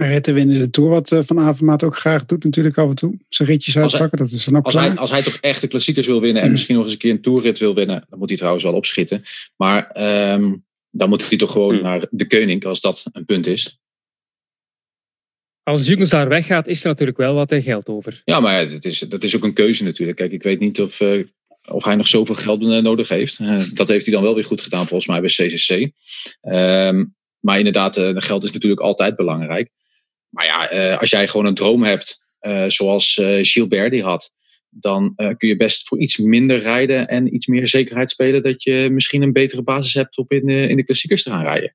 [0.00, 3.18] Ritten winnen de Tour, wat eh, Van Avermaat ook graag doet natuurlijk af en toe.
[3.28, 4.86] Zijn ritjes Als hij- uitpakken, dat is dan ook Als klaar.
[4.86, 7.10] hij, als hij toch echt de klassiekers wil winnen en misschien nog eens een keer
[7.10, 9.22] een toerrit wil winnen, dan moet hij trouwens wel opschieten.
[9.56, 10.54] Maar ehm,
[10.90, 13.78] dan moet hij toch gewoon naar de Koning, als dat een punt is.
[15.62, 18.22] Als Jurgens daar weggaat, is er natuurlijk wel wat geld over.
[18.24, 20.18] Ja, maar ja, dat is, dat is ook een keuze natuurlijk.
[20.18, 21.24] Kijk, ik weet niet of, eh,
[21.70, 23.38] of hij nog zoveel geld eh, nodig heeft.
[23.38, 25.90] Eh, dat heeft hij dan wel weer goed gedaan volgens mij bij CCC.
[26.40, 27.04] Ehm,
[27.40, 29.70] maar inderdaad, eh, geld is natuurlijk altijd belangrijk.
[30.28, 34.32] Maar ja, eh, als jij gewoon een droom hebt, eh, zoals eh, Gilbert die had,
[34.70, 38.62] dan eh, kun je best voor iets minder rijden en iets meer zekerheid spelen dat
[38.62, 41.74] je misschien een betere basis hebt op in, de in de klassiekers te gaan rijden.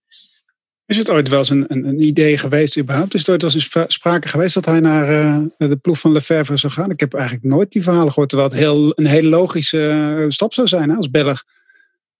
[0.85, 3.13] Is het ooit wel eens een, een, een idee geweest überhaupt?
[3.13, 5.09] Is het ooit wel eens spra- sprake geweest dat hij naar
[5.57, 6.91] eh, de ploeg van Lefebvre zou gaan?
[6.91, 8.29] Ik heb eigenlijk nooit die verhalen gehoord.
[8.29, 11.43] Terwijl het heel, een hele logische stap zou zijn hè, als Belg.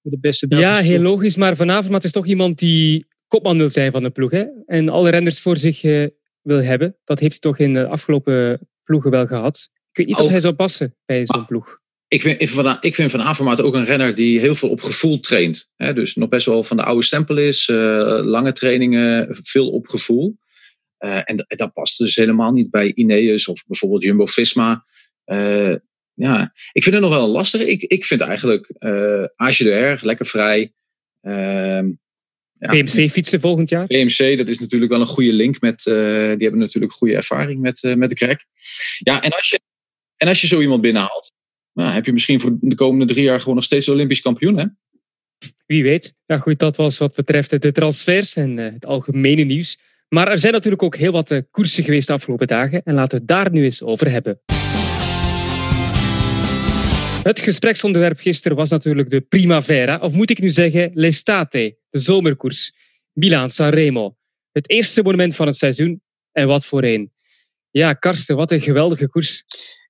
[0.02, 1.12] De beste Ja, heel ploeg.
[1.12, 1.36] logisch.
[1.36, 4.32] Maar Van Avermaat is toch iemand die kopman wil zijn van de ploeg.
[4.32, 4.43] Hè?
[4.65, 6.06] En alle renners voor zich eh,
[6.43, 6.97] wil hebben.
[7.03, 9.69] Dat heeft hij toch in de afgelopen ploegen wel gehad.
[9.91, 11.47] Ik weet niet of hij zou passen bij zo'n Ah.
[11.47, 11.82] ploeg.
[12.08, 14.69] Ik vind, ik vind Van- ik vind Van Avermaat ook een renner die heel veel
[14.69, 15.69] op gevoel traint.
[15.75, 17.69] Hè, dus nog best wel van de oude stempel is.
[17.69, 17.75] eh,
[18.23, 20.38] lange trainingen, veel op gevoel.
[20.97, 24.84] Eh, en dat past dus helemaal niet bij Ineos of bijvoorbeeld Jumbo-Visma.
[25.23, 25.75] Eh,
[26.13, 27.62] ja, ik vind het nog wel lastig.
[27.62, 30.73] Ik, ik vind eigenlijk uh, Erg lekker vrij.
[32.63, 33.88] Ehm, ja, BMC fietsen volgend jaar?
[33.88, 35.86] BMC, dat is natuurlijk wel een goede link met.
[35.86, 38.45] eh, die hebben natuurlijk goede ervaring met, eh, met de crack.
[38.97, 39.60] Ja, en als je,
[40.17, 41.32] en als je zo iemand binnenhaalt,
[41.73, 44.58] nou, heb je misschien voor de komende drie jaar gewoon nog steeds Olympisch kampioen.
[44.58, 44.65] Hè?
[45.65, 46.13] Wie weet.
[46.26, 49.78] Ja, goed, dat was wat betreft de transfers en eh, het algemene nieuws.
[50.10, 52.82] Maar er zijn natuurlijk ook heel wat koersen geweest de afgelopen dagen.
[52.84, 54.41] En laten we het daar nu eens over hebben.
[57.23, 62.75] Het gespreksonderwerp gisteren was natuurlijk de Primavera, of moet ik nu zeggen l'Estate, de zomerkoers.
[63.13, 64.15] Milaan Sanremo.
[64.51, 66.01] Het eerste monument van het seizoen.
[66.31, 67.12] En wat voor een.
[67.71, 69.43] Ja, Karsten, wat een geweldige koers.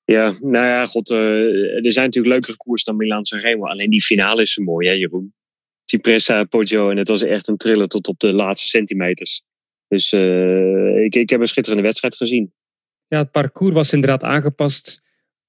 [0.06, 3.65] Ja, nou ja, god, eh, er zijn natuurlijk leukere koers dan Milaan Sanremo.
[3.65, 5.34] Alleen die finale is zo mooi, hè Jeroen?
[5.86, 9.41] Cipressa, Poggio en het was echt een trillen tot op de laatste centimeters.
[9.88, 12.54] Dus eh, ik, ik heb een schitterende wedstrijd gezien.
[13.08, 15.03] Ja, het parcours was inderdaad aangepast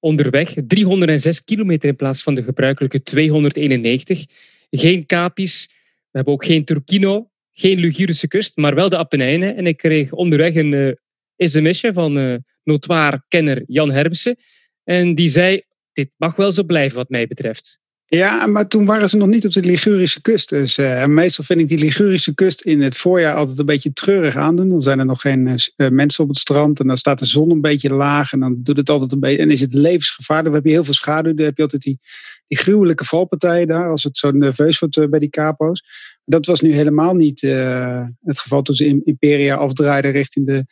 [0.04, 0.54] onderweg.
[0.66, 4.24] 306 kilometer in plaats van de gebruikelijke 291.
[4.70, 5.66] Geen Capis.
[6.10, 7.30] We hebben ook geen Turquino.
[7.52, 9.56] Geen Ligurische kust, maar wel de Appenijnen.
[9.56, 10.92] En ik kreeg onderweg een uh,
[11.36, 14.36] sms'je van uh, notoir-kenner Jan Hermsen.
[14.84, 15.62] En die zei,
[15.92, 17.78] dit mag wel zo blijven wat mij betreft.
[18.06, 20.48] Ja, maar toen waren ze nog niet op de Ligurische kust.
[20.48, 24.36] Dus uh, meestal vind ik die Ligurische kust in het voorjaar altijd een beetje treurig
[24.36, 24.68] aandoen.
[24.68, 27.50] Dan zijn er nog geen uh, mensen op het strand en dan staat de zon
[27.50, 28.32] een beetje laag.
[28.32, 29.38] En dan doet het altijd een beetje.
[29.38, 30.46] En is het levensgevaarlijk.
[30.46, 31.34] Dan heb je heel veel schaduw.
[31.34, 31.98] Dan heb je altijd die,
[32.46, 33.90] die gruwelijke valpartijen daar.
[33.90, 35.84] Als het zo nerveus wordt bij die capo's.
[36.24, 40.64] Dat was nu helemaal niet het geval toen ze Imperia afdraaiden richting de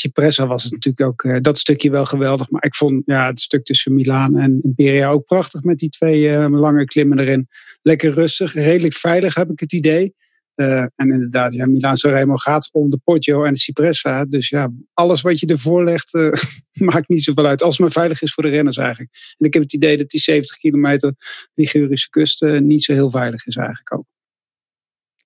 [0.00, 2.50] Cipressa was het natuurlijk ook uh, dat stukje wel geweldig.
[2.50, 6.22] Maar ik vond ja, het stuk tussen Milaan en Imperia ook prachtig met die twee
[6.22, 7.48] uh, lange klimmen erin.
[7.82, 10.14] Lekker rustig, redelijk veilig heb ik het idee.
[10.54, 14.24] Uh, en inderdaad, ja, Milaan Sanremo gaat om de Poggio en de Cipressa.
[14.24, 16.12] Dus ja, alles wat je ervoor legt
[16.90, 17.62] maakt niet zoveel uit.
[17.62, 19.10] Als het maar veilig is voor de renners eigenlijk.
[19.38, 21.14] En ik heb het idee dat die 70 kilometer
[21.54, 24.04] Ligurische kust niet zo heel veilig is eigenlijk ook.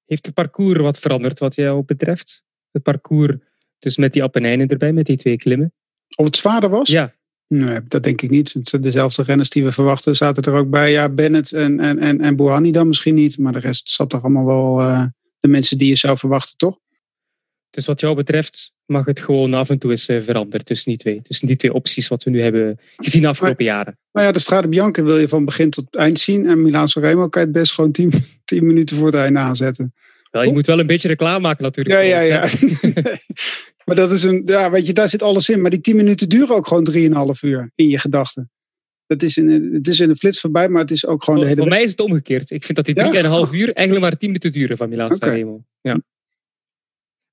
[0.06, 2.42] Heeft het parcours wat veranderd wat jou betreft?
[2.70, 3.36] Het parcours
[3.80, 5.72] dus met die Appenijnen erbij, met die twee klimmen.
[6.16, 6.88] Of het zwaarder was?
[6.88, 7.14] Ja.
[7.48, 8.82] Nee, dat denk ik niet.
[8.82, 10.90] Dezelfde renners die we verwachten zaten er ook bij.
[10.90, 13.38] Ja, Bennett en, en, en, en Bouhanni dan misschien niet.
[13.38, 15.04] Maar de rest zat er allemaal wel uh,
[15.40, 16.78] de mensen die je zou verwachten, toch?
[17.70, 21.00] Dus wat jou betreft mag het gewoon af en toe eens uh, veranderen tussen die
[21.00, 21.22] twee.
[21.22, 23.98] Tussen die twee opties wat we nu hebben gezien de afgelopen maar, jaren.
[24.10, 26.46] Maar ja, de Strade Bianca wil je van begin tot eind zien.
[26.46, 28.12] En Milaan Sanremo kan je het best gewoon 10
[28.66, 29.94] minuten voor het einde aanzetten.
[30.30, 32.04] Wel, je moet wel een beetje reclame maken natuurlijk.
[32.04, 32.48] Ja, ja, ja.
[33.86, 35.60] maar dat is een, ja, weet je, daar zit alles in.
[35.60, 38.50] Maar die 10 minuten duren ook gewoon 3,5 uur in je gedachten.
[39.06, 41.48] Het is, in, het is in een flits voorbij, maar het is ook gewoon voor,
[41.48, 42.50] de hele Voor mij is het omgekeerd.
[42.50, 43.48] Ik vind dat die 3,5 ja?
[43.52, 45.14] uur eigenlijk maar 10 minuten duren van Milaan.
[45.14, 45.46] Okay.
[45.80, 46.00] Ja.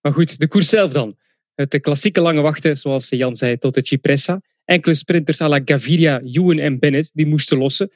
[0.01, 1.17] Maar goed, de koers zelf dan.
[1.55, 4.41] Het klassieke lange wachten, zoals Jan zei, tot de Cipressa.
[4.65, 7.91] Enkele sprinters à la Gaviria, Ewan en Bennett, die moesten lossen.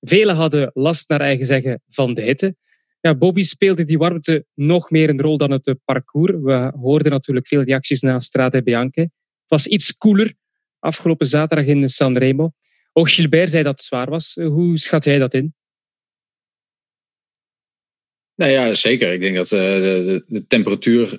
[0.00, 2.56] Velen hadden last naar eigen zeggen van de hitte.
[3.00, 6.32] Ja, Bobby speelde die warmte nog meer een rol dan het parcours.
[6.42, 9.00] We hoorden natuurlijk veel reacties na Strade Bianche.
[9.00, 9.10] Het
[9.46, 10.34] was iets koeler
[10.78, 12.52] afgelopen zaterdag in Sanremo.
[12.92, 14.34] Ook Gilbert zei dat het zwaar was.
[14.34, 15.54] Hoe schat jij dat in?
[18.34, 19.12] Nou ja, zeker.
[19.12, 21.18] Ik denk dat uh, de, temperatuur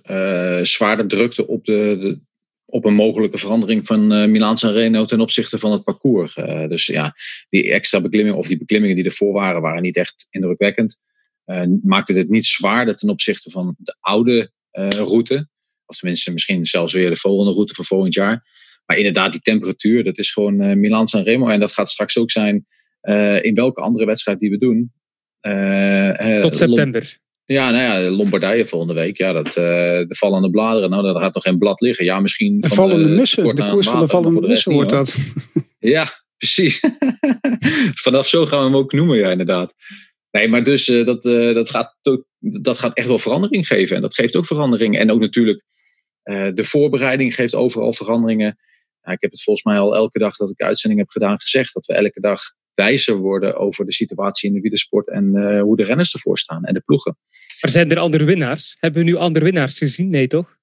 [0.66, 2.20] zwaarder drukte op, de,
[2.66, 6.34] op een mogelijke verandering van uh, Milaan Sanremo ten opzichte van het parcours.
[6.68, 7.14] dus ja,
[7.50, 11.00] die extra beklimmingen of die beklimmingen die ervoor waren, waren niet echt indrukwekkend.
[11.50, 15.50] Uh, maakte het niet zwaarder ten opzichte van de oude uh, route.
[15.86, 18.48] Of tenminste, misschien zelfs weer de volgende route van volgend jaar.
[18.86, 21.48] Maar inderdaad, die temperatuur, dat is gewoon uh, Milan San Remo.
[21.48, 22.66] En dat gaat straks ook zijn
[23.42, 24.92] in welke andere wedstrijd die we doen.
[26.42, 27.18] Tot september.
[27.46, 29.18] Ja, nou ja, Lombardije volgende week.
[29.18, 30.90] Ja, dat, de vallende bladeren.
[30.90, 32.06] Nou, daar gaat nog geen blad liggen.
[32.06, 32.60] Ja, misschien.
[32.60, 33.56] De vallende mussen.
[33.56, 35.18] De koers van de vallende mussen wordt dat.
[35.80, 36.08] Ja,
[36.38, 36.80] precies.
[38.04, 39.74] Vanaf zo gaan we hem ook noemen, ja, inderdaad.
[40.32, 41.98] Nee, maar dus uh, dat, uh, dat, gaat
[42.40, 43.96] dat gaat echt wel verandering geven.
[43.96, 44.98] En dat geeft ook verandering.
[44.98, 45.64] En ook natuurlijk
[46.24, 48.58] uh, de voorbereiding geeft overal veranderingen.
[49.04, 51.74] Ik heb het volgens mij al elke dag dat ik uitzending heb gedaan gezegd.
[51.74, 52.42] Dat we elke dag
[52.74, 55.10] wijzer worden over de situatie in de wielersport.
[55.10, 57.18] En hoe de renners ervoor staan en de ploegen.
[57.62, 58.78] Maar zijn er andere winnaars?
[58.80, 60.10] Hebben we nu andere winnaars gezien?
[60.10, 60.58] Nee, toch?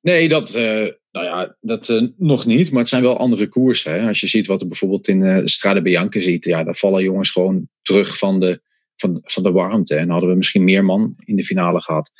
[0.00, 2.70] Nee, dat, nou ja, dat nog niet.
[2.70, 3.92] Maar het zijn wel andere koersen.
[3.92, 4.08] Hè?
[4.08, 6.44] Als je ziet wat er bijvoorbeeld in Strade Bianca ziet.
[6.44, 8.60] Ja, daar vallen jongens gewoon terug van de
[8.96, 9.94] van, van de warmte.
[9.94, 12.10] En hadden we misschien meer man in de finale gehad.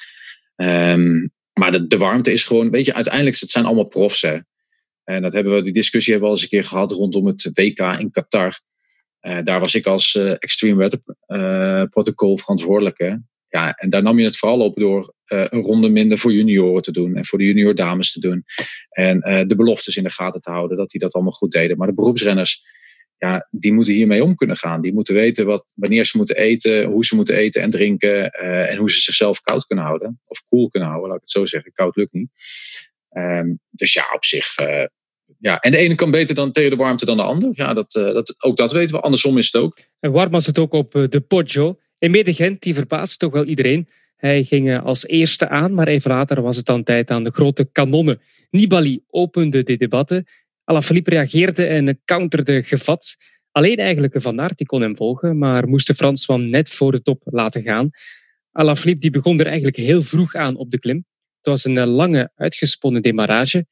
[0.57, 4.23] Um, maar de, de warmte is gewoon, weet je, uiteindelijk het zijn allemaal profs.
[4.23, 4.39] Hè.
[5.05, 7.51] En dat hebben we, die discussie hebben we al eens een keer gehad rondom het
[7.53, 8.61] WK in Qatar.
[9.23, 13.23] Uh, daar was ik als uh, Extreme Weather uh, Protocol verantwoordelijke.
[13.49, 16.93] Ja, en daar nam je het vooral op door een ronde minder voor junioren te
[16.93, 17.17] doen.
[17.17, 18.45] En voor de junior dames te doen.
[18.89, 21.77] En de beloftes in de gaten te houden, dat die dat allemaal goed deden.
[21.77, 22.65] Maar de beroepsrenners,
[23.19, 24.81] ja, die moeten hiermee om kunnen gaan.
[24.81, 28.31] Die moeten weten wat, wanneer ze moeten eten, hoe ze moeten eten en drinken
[28.69, 30.21] en hoe ze zichzelf koud kunnen houden.
[30.27, 31.73] Of koel cool kunnen houden, laat ik het zo zeggen.
[31.73, 32.29] Koud lukt niet.
[33.09, 34.55] Ehm, dus ja, op zich.
[35.39, 37.51] ja, en de ene kan beter dan tegen de warmte dan de ander.
[37.53, 39.03] Ja, dat, dat, ook dat weten we.
[39.03, 39.79] Andersom is het ook.
[40.01, 41.79] En warm was het ook op de Poggio.
[41.99, 43.89] En Mede Gent, die verbaasde toch wel iedereen.
[44.17, 47.69] Hij ging als eerste aan, maar even later was het dan tijd aan de grote
[47.73, 48.21] kanonnen.
[48.51, 50.27] Nibali opende de debatten.
[50.65, 53.17] Alaphilippe reageerde en counterde gevat.
[53.51, 57.23] Alleen eigenlijk Van Aert kon hem volgen, maar moest de Fransman net voor de top
[57.25, 57.91] laten gaan.
[58.53, 61.07] Alaphilippe die begon er eigenlijk heel vroeg aan op de klim.
[61.37, 63.67] Het was een lange, uitgesponnen demarrage.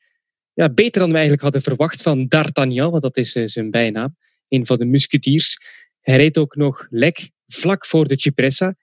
[0.55, 4.17] Ja, beter dan we eigenlijk hadden verwacht van D'Artagnan, want dat is eh, zijn bijnaam.
[4.49, 5.59] Een van de musketiers.
[6.01, 8.77] Hij reed ook nog lek vlak voor de Cipressa.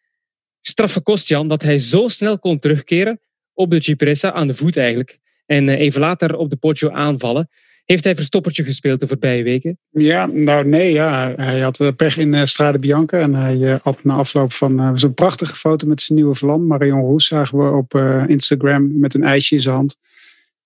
[0.62, 3.22] Straffe kost Jan dat hij zo snel kon terugkeren
[3.54, 5.20] op de Cipressa, aan de voet eigenlijk.
[5.46, 7.50] En eh, even later op de Poggio aanvallen.
[7.90, 9.80] Heeft hij verstoppertje gespeeld de voorbije weken?
[9.90, 11.34] Ja, nou nee, ja.
[11.36, 13.20] hij had eh, pech in uh, Strade Bianca.
[13.20, 16.68] En hij had na afloop van zo'n prachtige foto met zijn nieuwe vlam.
[16.68, 17.94] Marion Roes zagen we op
[18.28, 19.98] Instagram met een ijsje in zijn hand.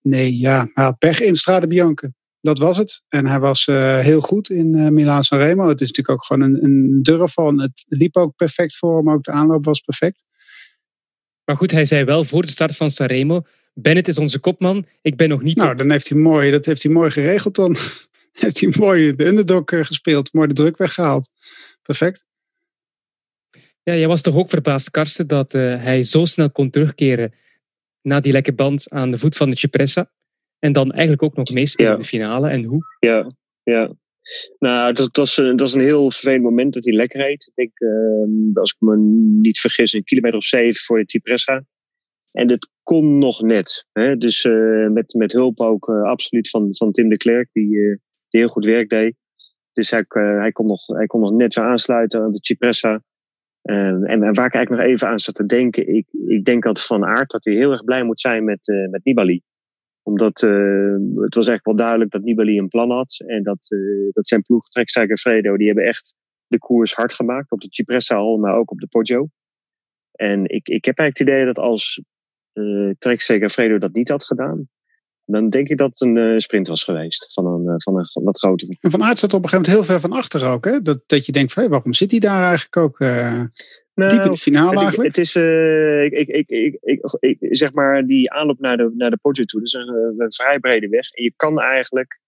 [0.01, 2.09] Nee, ja, hij had pech in Strade Bianca
[2.41, 3.03] dat was het.
[3.09, 3.65] En hij was
[3.99, 5.67] heel goed in Milaan Sanremo.
[5.67, 7.62] Het is natuurlijk ook gewoon een, een durf van.
[7.62, 9.09] Het liep ook perfect voor hem.
[9.09, 10.25] Ook de aanloop was perfect.
[11.45, 13.41] Maar goed, hij zei wel voor de start van Sanremo...
[13.73, 14.86] Bennett is onze kopman.
[15.01, 15.57] Ik ben nog niet...
[15.57, 17.75] Nou, dan heeft hij mooi, dat heeft hij mooi geregeld dan.
[18.31, 20.33] heeft hij mooi de underdog eh, gespeeld.
[20.33, 21.31] Mooi de druk weggehaald.
[21.81, 22.25] Perfect.
[23.83, 27.33] Ja, jij was toch ook verbaasd, Karsten, dat uh, hij zo snel kon terugkeren
[28.01, 30.12] na die lekke band aan de voet van de Cipressa.
[30.59, 32.49] En dan eigenlijk ook nog meespelen in de finale.
[32.49, 32.86] En hoe?
[32.99, 33.31] Ja,
[33.63, 33.95] ja.
[34.59, 37.51] Nou, dat, dat, is, dat is een heel vervelend moment dat hij lekker reed.
[37.53, 38.97] Ik denk, uh, als ik me
[39.41, 41.65] niet vergis, een kilometer of zeven voor de Cipressa.
[42.34, 43.86] En dat kon nog net.
[43.91, 44.17] Hè?
[44.17, 47.98] Dus uh, met, met hulp ook uh, absoluut van, van Tim de Klerk, die, uh,
[48.30, 49.15] die heel goed werk deed.
[49.74, 53.04] Dus hij, hij, kon nog, hij kon nog net weer aansluiten aan de Cipressa.
[53.62, 56.86] En, en, waar ik eigenlijk nog even aan zat te denken, ik, ik denk dat
[56.86, 59.41] Van Aert dat hij heel erg blij moet zijn met, met Nibali
[60.06, 60.39] omdat
[61.15, 63.24] het was echt wel duidelijk dat Nibali een plan had.
[63.26, 63.67] En dat,
[64.12, 66.15] dat zijn ploeg, Trekzaak Fredo, die hebben echt
[66.48, 67.52] de koers hard gemaakt.
[67.52, 69.28] Op de Cipressa al, maar ook op de Poggio.
[70.12, 72.02] En ik, ik heb eigenlijk het idee dat als
[72.53, 74.69] uh, Trek Fredo dat niet had gedaan,
[75.25, 78.23] dan denk ik dat het een uh, sprint was geweest van een, uh, van een
[78.23, 78.77] wat grotere.
[78.81, 80.65] En Van Aert zat op een gegeven moment heel ver van achter ook.
[80.65, 80.81] Hè?
[80.81, 82.99] Dat, dat je denkt, van, waarom zit hij daar eigenlijk ook?
[82.99, 83.47] Nou,
[84.09, 85.15] diep in de finale eigenlijk?
[85.15, 86.77] Het is, ik, ik, ik,
[87.19, 90.59] ik, zeg maar, die aanloop naar de, naar de toe, dat is een, een vrij
[90.59, 91.09] brede weg.
[91.09, 92.19] En je kan eigenlijk,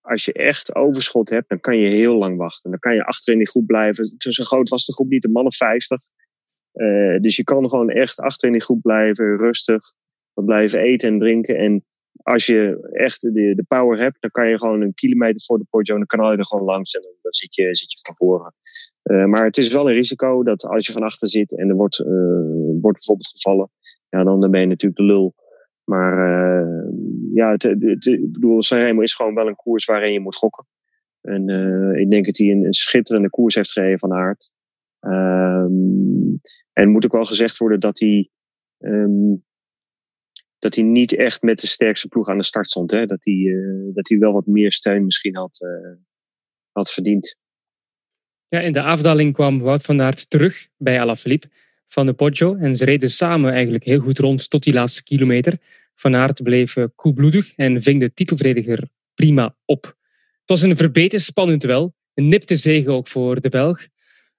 [0.00, 2.70] als je echt overschot hebt, dan kan je heel lang wachten.
[2.70, 4.14] Dan kan je achter in die groep blijven.
[4.18, 5.98] Zo groot was de groep niet, de mannen 50.
[7.20, 9.80] Dus je kan gewoon echt achter in die groep blijven, rustig.
[10.34, 11.56] Blijven eten en drinken.
[11.56, 11.84] En
[12.22, 15.66] als je echt de, de power hebt, dan kan je gewoon een kilometer voor de
[15.70, 18.54] Poggio, dan kan je er gewoon langs en dan zit je, zit je van voren.
[19.02, 21.74] Uh, maar het is wel een risico dat als je van achter zit en er
[21.74, 22.06] wordt, uh,
[22.80, 23.70] wordt bijvoorbeeld gevallen,
[24.08, 25.34] ja, dan, ben je natuurlijk de lul.
[25.84, 26.16] Maar
[27.34, 27.64] ja, het,
[28.06, 30.66] ik bedoel, Sanremo is gewoon wel een koers waarin je moet gokken.
[31.20, 31.48] En
[31.98, 34.52] ik denk dat hij een, een, schitterende koers heeft gereden van Aert.
[35.00, 36.40] Um,
[36.72, 38.30] en moet ook wel gezegd worden dat hij
[38.78, 39.44] um,
[40.62, 42.90] dat hij niet echt met de sterkste ploeg aan de start stond.
[42.90, 43.06] Hè?
[43.06, 45.96] Dat, hij, uh, dat hij wel wat meer steun misschien had, uh,
[46.72, 47.36] had verdiend.
[48.48, 51.48] Ja, in de afdaling kwam Wout van Aert terug bij Alaphilippe
[51.86, 52.56] van de Poggio.
[52.56, 55.58] En ze reden samen eigenlijk heel goed rond tot die laatste kilometer.
[55.94, 59.84] Van Aert bleef uh, koelbloedig en ving de titelverdediger prima op.
[59.84, 61.94] Het was een verbeten spannend wel.
[62.14, 63.86] Een nipte zege ook voor de Belg.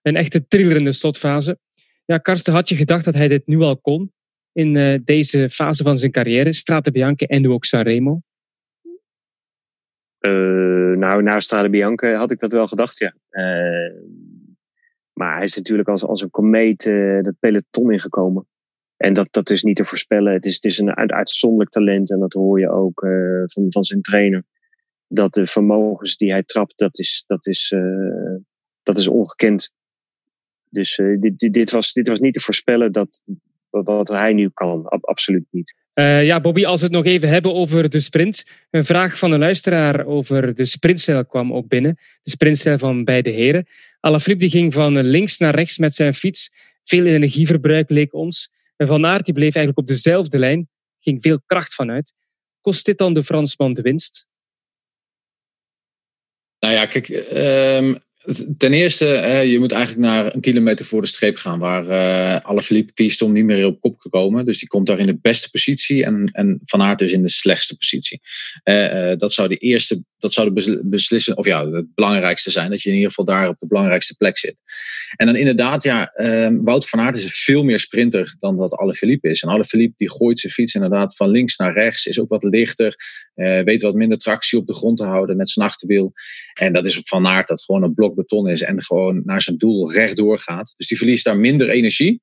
[0.01, 1.59] Een echte thriller in de slotfase.
[2.05, 4.11] Ja, Karsten, had je gedacht dat hij dit nu al kon?
[4.53, 6.53] in uh, deze fase van zijn carrière?
[6.53, 8.21] Strade Bianca en nu ook Sanremo?
[10.19, 13.13] Uh, nou, na Strade Bianca had ik dat wel gedacht, ja.
[13.29, 14.01] Uh,
[15.13, 16.83] maar hij is natuurlijk als, als een komeet
[17.21, 18.47] dat peloton ingekomen.
[18.97, 20.33] En dat, dat is niet te voorspellen.
[20.33, 22.11] Het is, het is een uit, uitzonderlijk talent.
[22.11, 22.99] En dat hoor je ook
[23.45, 24.43] van, van zijn trainer.
[25.07, 27.73] Dat de vermogens die hij trapt, dat is, dat is,
[28.83, 29.71] dat is ongekend.
[30.73, 33.23] Dus dit, dit, was, dit was niet te voorspellen dat,
[33.69, 34.85] wat hij nu kan.
[34.85, 35.75] absoluut niet.
[35.93, 38.45] Uh, ja, Bobby, als we het nog even hebben over de sprint.
[38.69, 41.99] Een vraag van een luisteraar over de sprintstijl kwam ook binnen.
[42.23, 43.67] De sprintstijl van beide heren.
[43.99, 46.51] Alaphilippe die ging van links naar rechts met zijn fiets.
[46.83, 48.51] Veel energieverbruik leek ons.
[48.75, 50.69] En Van Aert die bleef eigenlijk op dezelfde lijn.
[50.99, 52.13] Ging veel kracht vanuit.
[52.61, 54.27] Kost dit dan de Fransman de winst?
[56.59, 57.97] Nou ja, kijk, um,
[58.57, 59.05] Ten eerste,
[59.47, 63.31] je moet eigenlijk naar een kilometer voor de streep gaan, waar uh, Alaphilippe kiest om
[63.31, 64.45] niet meer op kop te komen.
[64.45, 67.77] Dus die komt daar in de beste positie en, Van Aert dus in de slechtste
[67.77, 68.21] positie.
[68.63, 72.69] Uh, dat zou de eerste, dat zou de beslissen, of ja, het belangrijkste zijn.
[72.69, 74.55] Dat je in ieder geval daar op de belangrijkste plek zit.
[75.15, 79.29] En dan inderdaad, ja, um, Wout van Aert is veel meer sprinter dan dat Philippe
[79.29, 79.41] is.
[79.41, 82.95] En Philippe die gooit zijn fiets inderdaad van links naar rechts, is ook wat lichter,
[83.35, 86.13] uh, weet wat minder tractie op de grond te houden met zijn achterwiel.
[86.53, 89.57] En dat is Van Aert dat gewoon een blok beton is en gewoon naar zijn
[89.57, 90.73] doel rechtdoor gaat.
[90.77, 92.21] Dus die verliest daar minder energie.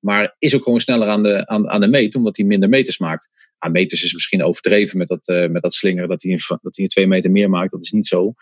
[0.00, 2.98] Maar is ook gewoon sneller aan de, aan, aan de meet, omdat hij minder meters
[2.98, 3.28] maakt.
[3.58, 6.76] Aan meters is misschien overdreven met dat, uh, met dat slingeren, dat hij, een, dat
[6.76, 7.70] hij twee meter meer maakt.
[7.70, 8.34] Dat is niet zo.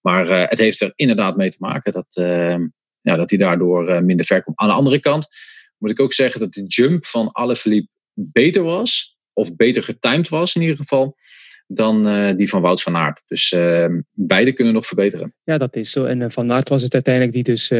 [0.00, 2.56] Maar uh, het heeft er inderdaad mee te maken dat, uh,
[3.00, 4.58] ja, dat hij daardoor minder ver komt.
[4.58, 5.26] Aan de andere kant
[5.78, 9.16] moet ik ook zeggen dat de jump van Alaphilippe beter was.
[9.32, 11.16] Of beter getimed was in ieder geval
[11.66, 12.02] dan
[12.36, 13.22] die van Wout van Aert.
[13.26, 13.54] Dus
[14.10, 15.34] beide kunnen nog verbeteren.
[15.44, 16.04] Ja, dat is zo.
[16.04, 17.70] En Van Aert was het uiteindelijk die dus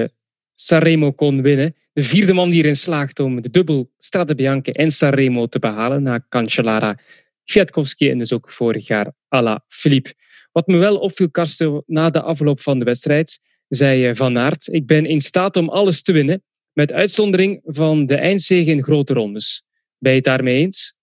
[0.55, 1.75] Sanremo kon winnen.
[1.93, 6.03] De vierde man die erin slaagt om de dubbel Strade Bianche en Sanremo te behalen
[6.03, 6.99] na Cancellara,
[7.45, 10.15] Kwiatkowski en dus ook vorig jaar Ala Philippe.
[10.53, 14.67] Wat me wel opviel, Karsten, na de afloop van de wedstrijd, zei eh, Van Aert,
[14.67, 19.13] ik ben in staat om alles te winnen, met uitzondering van de eindzege in grote
[19.13, 19.65] rondes.
[19.99, 20.95] Ben je het daarmee eens?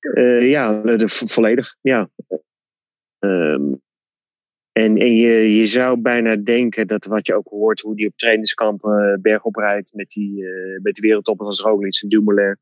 [0.00, 1.76] Uh, ja, volledig.
[1.80, 2.10] Ja.
[3.20, 3.72] Uh,
[4.74, 8.16] en, en je, je zou bijna denken dat wat je ook hoort, hoe die op
[8.16, 12.56] trainingskampen uh, bergop rijdt met die, uh, met de wereldtoppers als Roglic en Dumoulin,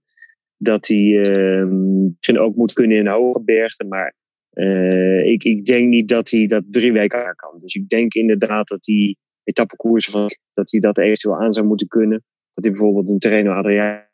[0.57, 1.66] dat hij uh,
[2.14, 3.88] misschien ook moet kunnen in hoge bergen.
[3.88, 4.14] Maar
[4.53, 7.59] uh, ik, ik denk niet dat hij dat drie weken aan kan.
[7.61, 11.88] Dus ik denk inderdaad dat die etappekoersen van, dat hij dat eventueel aan zou moeten
[11.88, 12.25] kunnen.
[12.53, 14.07] Dat hij bijvoorbeeld een Terreno Adriaan,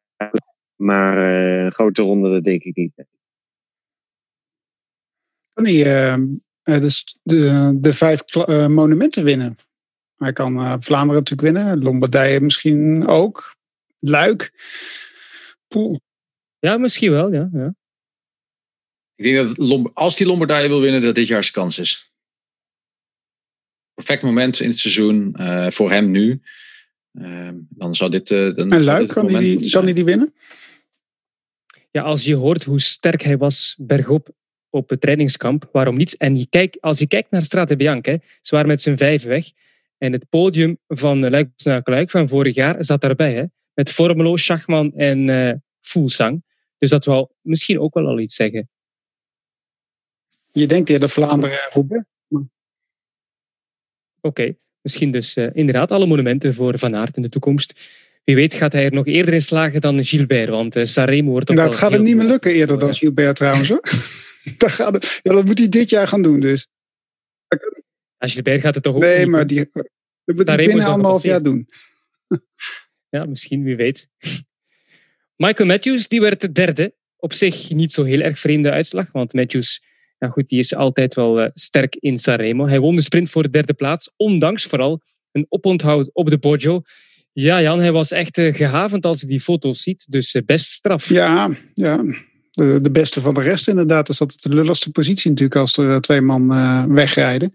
[0.76, 2.92] maar grote ronde, dat denk ik niet.
[5.52, 6.16] Kan uh,
[6.76, 9.56] dus de, de vijf uh, monumenten winnen.
[10.16, 13.56] Hij kan uh, Vlaanderen natuurlijk winnen, Lombardije misschien ook,
[13.98, 14.52] Luik.
[15.68, 16.00] Poel.
[16.58, 17.48] Ja, misschien wel, ja.
[17.52, 17.74] ja.
[19.14, 22.12] Ik denk dat als die Lombardije wil winnen, dat dit jaar zijn kans is.
[23.94, 25.36] Perfect moment in het seizoen
[25.72, 26.40] voor hem nu.
[27.68, 28.28] dan zou dit.
[28.28, 30.34] dan en Luik, kan hij die, kan hij die winnen?
[31.90, 34.36] Ja, als je hoort hoe sterk hij was bergop
[34.70, 35.68] op het trainingskamp.
[35.72, 36.16] Waarom niet?
[36.16, 39.46] En je kijkt, als je kijkt naar Strade Bianche, ze waren met z'n vijf weg.
[39.98, 41.50] En het podium van Luik
[41.84, 43.34] Luik van vorig jaar zat daarbij.
[43.34, 43.44] Hè?
[43.74, 46.42] Met Formelo, Schachman en uh, Fulsang.
[46.78, 48.68] Dus dat wil misschien ook wel al iets zeggen.
[50.52, 52.04] Je denkt eerder Vlaanderen en Roubaix.
[52.28, 52.46] Oké,
[54.20, 54.58] okay.
[54.80, 57.80] misschien dus uh, inderdaad alle monumenten voor Van Aert in de toekomst.
[58.24, 61.46] Wie weet gaat hij er nog eerder in slagen dan Gilbert, want uh, Sanremo wordt
[61.46, 63.68] toch Dat gaat hem niet meer lukken eerder dan Gilbert trouwens.
[63.68, 63.80] Hoor.
[64.58, 66.66] dat, gaat, ja, dat moet hij dit jaar gaan doen dus.
[68.16, 69.68] Als Gilbert gaat het toch ook Nee, maar die,
[70.24, 71.68] dat moet hij binnen anderhalf jaar doen.
[73.16, 74.08] ja, misschien, wie weet.
[75.36, 76.96] Michael Matthews, die werd de derde.
[77.16, 79.86] Op zich niet zo heel erg vreemde uitslag, want Matthews
[80.18, 82.66] ja goed, die is altijd wel uh, sterk in Sanremo.
[82.66, 86.82] Hij won de sprint voor de derde plaats, ondanks vooral een oponthoud op de Poggio.
[87.32, 90.06] Ja, Jan, hij was echt uh, gehavend als je die foto's ziet.
[90.08, 91.08] Dus uh, best straf.
[91.08, 92.04] Ja, ja.
[92.58, 94.06] De, beste van de rest inderdaad.
[94.06, 96.48] Dat is altijd de lulligste positie natuurlijk als er twee man
[96.94, 97.54] wegrijden.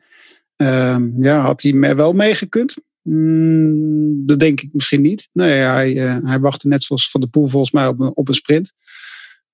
[0.55, 2.75] Ehm, ja, had hij wel meegekund?
[3.01, 5.29] Mm, dat denk ik misschien niet.
[5.33, 5.91] Nee, hij,
[6.23, 8.73] hij wachtte net zoals Van de Poel volgens mij op een, op een sprint.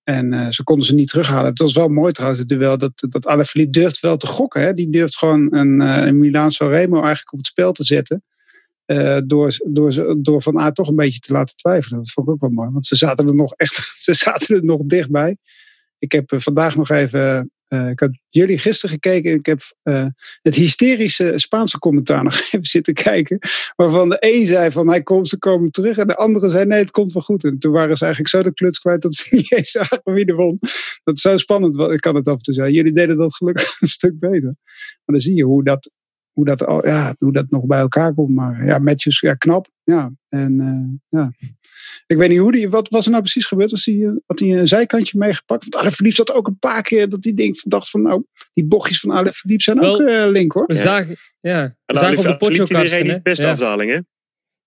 [0.03, 1.49] En ze konden ze niet terughalen.
[1.49, 2.77] Het was wel mooi trouwens, het duel.
[2.77, 4.61] Dat, dat Alaphilippe durft wel te gokken.
[4.61, 4.73] Hè?
[4.73, 8.23] Die durft gewoon een, uh, een Milaan Sanremo eigenlijk op het spel te zetten.
[8.91, 11.99] Uh, door, door, door Van Aert toch een beetje te laten twijfelen.
[11.99, 12.69] Dat vond ik ook wel mooi.
[12.69, 15.37] Want ze zaten er nog echt ze zaten er nog dichtbij.
[15.97, 19.33] Ik heb vandaag nog even uh, ik had jullie gisteren gekeken.
[19.33, 19.59] Ik heb
[20.41, 23.39] het hysterische Spaanse commentaar nog even zitten kijken.
[23.75, 25.97] Waarvan de een zei van hij komt, ze komen terug.
[25.97, 27.43] En de andere zei nee, het komt wel goed.
[27.43, 30.25] En toen waren ze eigenlijk zo de kluts kwijt dat ze niet eens zagen wie
[30.25, 30.57] er won.
[31.03, 31.79] Dat is zo spannend.
[31.79, 32.73] Ik kan het af en toe zeggen.
[32.73, 34.53] Jullie deden dat gelukkig een stuk beter.
[35.05, 35.91] Maar dan zie je hoe dat
[36.33, 38.35] hoe dat, ja, hoe dat nog bij elkaar komt.
[38.35, 39.67] Maar ja, Matthews, ja, knap.
[39.83, 41.31] Ja, en uh, ja.
[42.07, 43.71] Ik weet niet hoe die, wat was er nou precies gebeurd?
[43.71, 45.67] Was die, had hij een zijkantje meegepakt?
[45.69, 48.99] Want Alaphilippe zat ook een paar keer dat hij denkt, dacht van nou, die bochtjes
[48.99, 50.65] van Alaphilippe zijn Wel, ook uh, link hoor.
[50.65, 53.19] We zagen, ja, we zagen op de Poggio Karsten.
[53.23, 53.51] beste ja.
[53.51, 53.99] afdaling hè?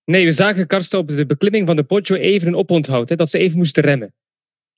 [0.05, 3.09] Nee, we zagen Karsten op de beklimming van de Poggio even een oponthoud.
[3.09, 4.13] Hè, dat ze even moesten remmen.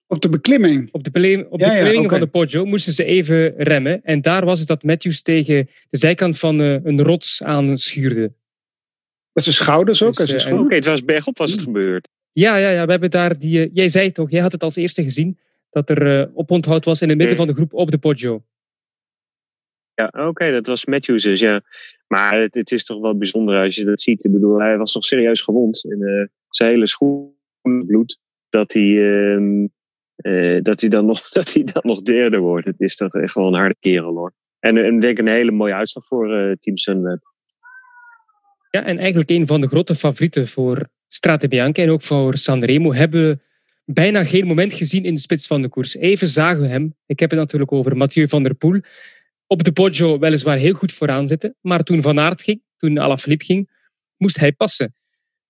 [0.08, 0.90] Op de beklimming?
[0.92, 2.16] Op de, bele- op de Ja, ja, beklimming oké.
[2.18, 4.04] van de Poggio moesten ze even remmen.
[4.04, 8.22] En daar was het dat Matthews tegen de zijkant van eh, een rots aanschuurde.
[8.22, 8.34] Dat
[9.34, 10.16] is zijn schouders ook.
[10.16, 12.10] Dus, eh, Oké, het was bergop was het gebeurd.
[12.32, 13.60] Ja, ja, ja, we hebben daar die...
[13.64, 15.40] eh, jij zei het toch, jij had het als eerste gezien.
[15.70, 18.44] Dat er eh, oponthoud was in het midden van de groep op de Poggio.
[19.94, 21.62] Ja, oké, dat was Matthews dus, ja.
[22.08, 24.24] Maar het, het is toch wel bijzonder als je dat ziet.
[24.24, 25.84] Ik bedoel, hij was toch serieus gewond.
[25.90, 27.34] En eh, zijn hele schoen
[27.86, 28.20] bloed.
[28.50, 28.90] Dat hij,
[29.34, 29.68] ehm,
[30.16, 32.66] eh, dat, hij dan nog, dat hij dan nog derde wordt.
[32.66, 34.34] Het is toch wel een harde kerel hoor.
[34.60, 37.34] En, en denk een hele mooie uitslag voor Team Sunweb.
[38.70, 42.94] Ja, en eigenlijk een van de grote favorieten voor Strade Bianca en ook voor Sanremo
[42.94, 43.40] hebben we
[43.86, 45.96] bijna geen moment gezien in de spits van de koers.
[45.96, 46.96] Even zagen we hem.
[47.06, 48.80] Ik heb het natuurlijk over Mathieu van der Poel.
[49.48, 53.46] Op de Poggio weliswaar heel goed vooraan zitten, maar toen Van Aert ging, toen Alaphilippe
[53.46, 53.70] ging,
[54.18, 54.96] moest hij passen.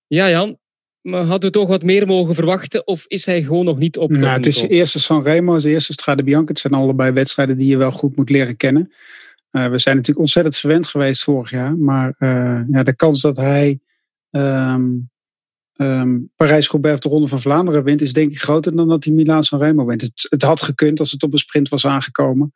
[0.06, 0.58] Ja, Jan,
[1.06, 2.86] maar hadden we toch wat meer mogen verwachten?
[2.86, 5.92] Of is hij gewoon nog niet op nou, Het is de eerste Sanremo, de eerste
[5.92, 6.48] Strade Bianca.
[6.48, 8.92] Het zijn allebei wedstrijden die je wel goed moet leren kennen.
[9.50, 11.76] Uh, we zijn natuurlijk ontzettend verwend geweest vorig jaar.
[11.76, 13.80] Maar uh, ja, de kans dat hij
[14.30, 15.10] um,
[15.76, 18.00] um, Parijs-Roubaix of de Ronde van Vlaanderen wint...
[18.00, 20.00] is denk ik groter dan dat hij Milaan-San Remo wint.
[20.00, 22.52] Het, het, had gekund als het op een sprint was aangekomen.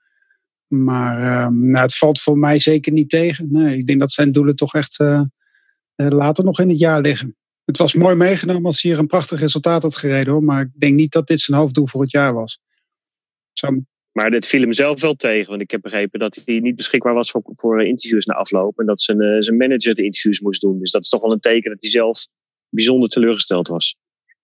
[0.67, 3.49] Maar um, nou, het valt voor mij zeker niet tegen.
[3.51, 5.23] Nee, ik denk dat zijn doelen toch echt uh,
[5.95, 7.35] later nog in het jaar liggen.
[7.71, 10.33] Het was mooi meegenomen als hij hier een prachtig resultaat had gereden.
[10.33, 10.43] Hoor.
[10.43, 12.61] Maar ik denk niet dat dit zijn hoofddoel voor het jaar was.
[13.53, 13.69] Zo.
[14.13, 15.49] Maar dit viel hem zelf wel tegen.
[15.49, 18.79] Want ik heb begrepen dat hij niet beschikbaar was voor, voor interviews na afloop.
[18.79, 20.79] En dat zijn, uh, zijn manager de interviews moest doen.
[20.79, 22.27] Dus dat is toch wel een teken dat hij zelf
[22.69, 23.97] bijzonder teleurgesteld was.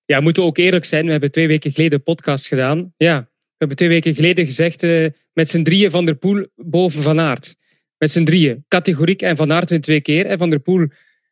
[0.04, 1.04] Ja, moeten we ook eerlijk zijn.
[1.04, 2.94] We hebben twee weken geleden een podcast gedaan.
[2.96, 7.02] Ja, we hebben twee weken geleden gezegd uh, met z'n drieën Van der Poel boven
[7.02, 7.56] Van Aert.
[7.98, 8.64] Met z'n drieën.
[8.68, 10.26] Categoriek en Van Aert in twee keer.
[10.26, 10.86] En Van der Poel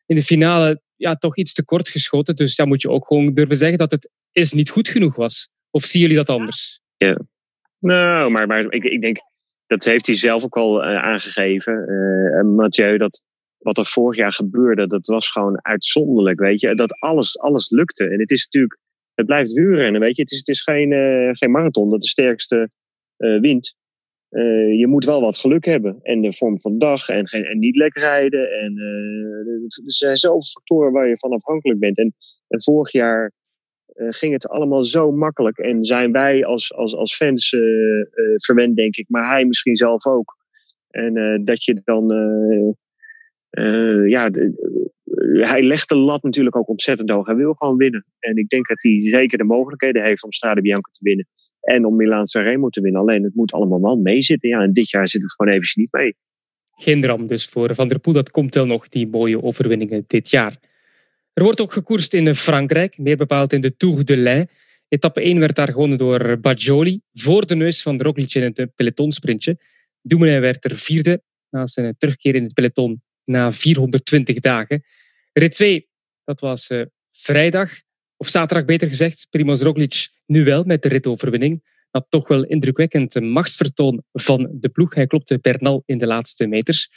[0.05, 2.35] in de finale ja, toch iets te kort geschoten.
[2.35, 5.49] Dus dan moet je ook gewoon durven zeggen dat het is niet goed genoeg was.
[5.69, 6.81] Of zien jullie dat anders?
[6.97, 7.19] Ja.
[7.79, 9.17] Nou, maar, maar ik, ik denk,
[9.67, 11.85] dat heeft hij zelf ook al uh, aangegeven.
[11.89, 13.23] Uh, Mathieu, dat
[13.57, 16.75] wat er vorig jaar gebeurde, dat was gewoon uitzonderlijk, weet je.
[16.75, 18.07] Dat alles, alles lukte.
[18.09, 18.79] En het is natuurlijk,
[19.13, 20.21] het blijft wielrennen, weet je.
[20.21, 22.69] Het is, het is geen, uh, geen marathon dat de sterkste
[23.17, 23.75] wint.
[24.77, 25.99] Je moet wel wat geluk hebben.
[26.01, 28.51] En de vorm van de dag en, geen, en niet lekker rijden.
[28.51, 31.97] En er zijn zoveel factoren waar je van afhankelijk bent.
[31.97, 32.13] En,
[32.47, 33.31] en vorig jaar
[33.95, 35.57] uh, ging het allemaal zo makkelijk.
[35.57, 37.49] En zijn wij als, als, als fans
[38.35, 39.05] verwend, denk ik.
[39.09, 40.35] Maar hij misschien zelf ook.
[40.89, 42.13] En dat je dan...
[44.07, 44.29] ja,
[45.33, 47.25] hij legt de lat natuurlijk ook ontzettend hoog.
[47.25, 48.05] Hij wil gewoon winnen.
[48.19, 51.27] En ik denk dat hij zeker de mogelijkheden heeft om Strade Bianca te winnen.
[51.61, 53.01] En om Milaan Sanremo te winnen.
[53.01, 54.49] Alleen het moet allemaal wel meezitten.
[54.49, 56.15] Ja, en dit jaar zit het gewoon eventjes niet mee.
[56.75, 58.13] Geen dram dus voor Van der Poel.
[58.13, 60.57] Dat komt wel nog, die mooie overwinningen dit jaar.
[61.33, 64.47] Er wordt ook gekoerst in Frankrijk, meer bepaald in de Tour de l'Ain.
[64.87, 69.57] Etappe 1 werd daar gewonnen door Bajoli, voor de neus van Roglic in het pelotonsprintje.
[70.01, 74.83] Dumoulin werd er vierde na zijn terugkeer in het peloton na 420 dagen.
[75.33, 75.87] Rit 2,
[76.23, 77.71] dat was uh, vrijdag,
[78.17, 79.27] of zaterdag beter gezegd.
[79.29, 81.63] Primoz Roglic nu wel met de ritoverwinning.
[81.91, 84.95] Dat toch wel indrukwekkend machtsvertoon van de ploeg.
[84.95, 86.89] Hij klopte Bernal in de laatste meters.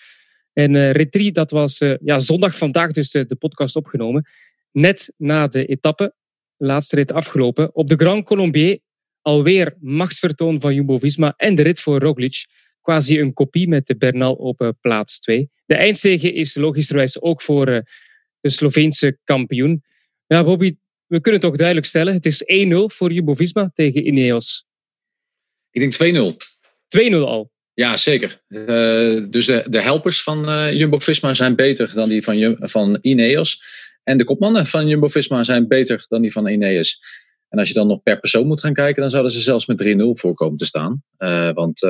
[0.52, 4.26] En uh, rit 3, dat was ja, zondag vandaag dus de, de, podcast opgenomen.
[4.72, 6.14] Net na de etappe,
[6.56, 7.74] laatste rit afgelopen.
[7.74, 8.78] Op de Grand Colombier
[9.22, 12.46] alweer machtsvertoon van Jumbo-Visma en de rit voor Roglic.
[12.82, 15.50] Quasi een kopie met de Bernal op uh, plaats 2.
[15.66, 17.66] De eindzege is logischerwijs ook voor
[18.40, 19.82] de Sloveense kampioen.
[20.26, 20.76] Ja, Bobby,
[21.06, 24.66] we kunnen toch duidelijk stellen, het is 1-0 voor Jumbo-Visma tegen Ineos.
[25.70, 26.36] Ik denk 2-0.
[27.12, 27.52] 2-0 al.
[27.74, 28.40] Ja, zeker.
[28.48, 33.62] Uh, dus de, de helpers van uh, Jumbo-Visma zijn beter dan die van, van Ineos.
[34.02, 37.00] En de kopmannen van Jumbo-Visma zijn beter dan die van Ineos.
[37.48, 39.84] En als je dan nog per persoon moet gaan kijken, dan zouden ze zelfs met
[39.84, 41.02] 3-0 voorkomen te staan.
[41.18, 41.80] Uh, want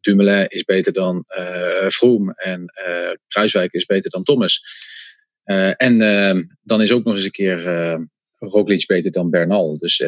[0.00, 1.24] Dumoulin is beter dan
[1.86, 2.72] Vroom en
[3.26, 4.62] Kruiswijk is beter dan Thomas.
[5.76, 5.98] en
[6.62, 7.62] dan is ook nog eens een keer
[8.38, 9.78] Roglic beter dan Bernal.
[9.78, 10.04] Dus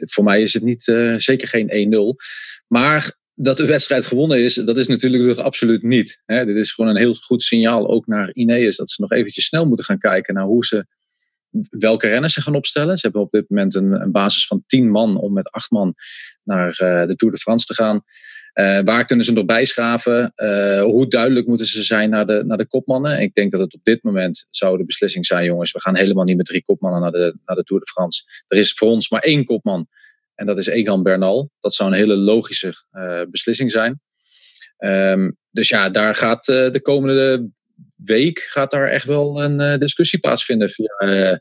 [0.00, 0.82] voor mij is het niet,
[1.16, 2.24] zeker geen 1-0.
[2.66, 6.22] Maar dat de wedstrijd gewonnen is, dat is natuurlijk toch absoluut niet.
[6.24, 6.44] Hè?
[6.44, 8.76] Dit is gewoon een heel goed signaal ook naar Ineos.
[8.76, 10.86] Dat ze nog eventjes snel moeten gaan kijken naar hoe ze,
[11.70, 12.96] welke renners ze gaan opstellen.
[12.96, 15.94] Ze hebben op dit moment een, een basis van tien man om met acht man
[16.44, 18.02] naar uh, de Tour de France te gaan.
[18.54, 20.32] Uh, waar kunnen ze nog bijschaven?
[20.36, 23.20] Uh, hoe duidelijk moeten ze zijn naar de, naar de kopmannen?
[23.20, 25.72] Ik denk dat het op dit moment zou de beslissing zijn, jongens.
[25.72, 28.22] We gaan helemaal niet met drie kopmannen naar de, naar de Tour de France.
[28.48, 29.88] Er is voor ons maar één kopman.
[30.34, 31.50] En dat is Egan Bernal.
[31.60, 32.74] Dat zou een hele logische
[33.30, 34.00] beslissing zijn.
[34.78, 37.50] Um, dus ja, daar gaat de komende
[37.96, 41.40] week gaat daar echt wel een discussie plaatsvinden via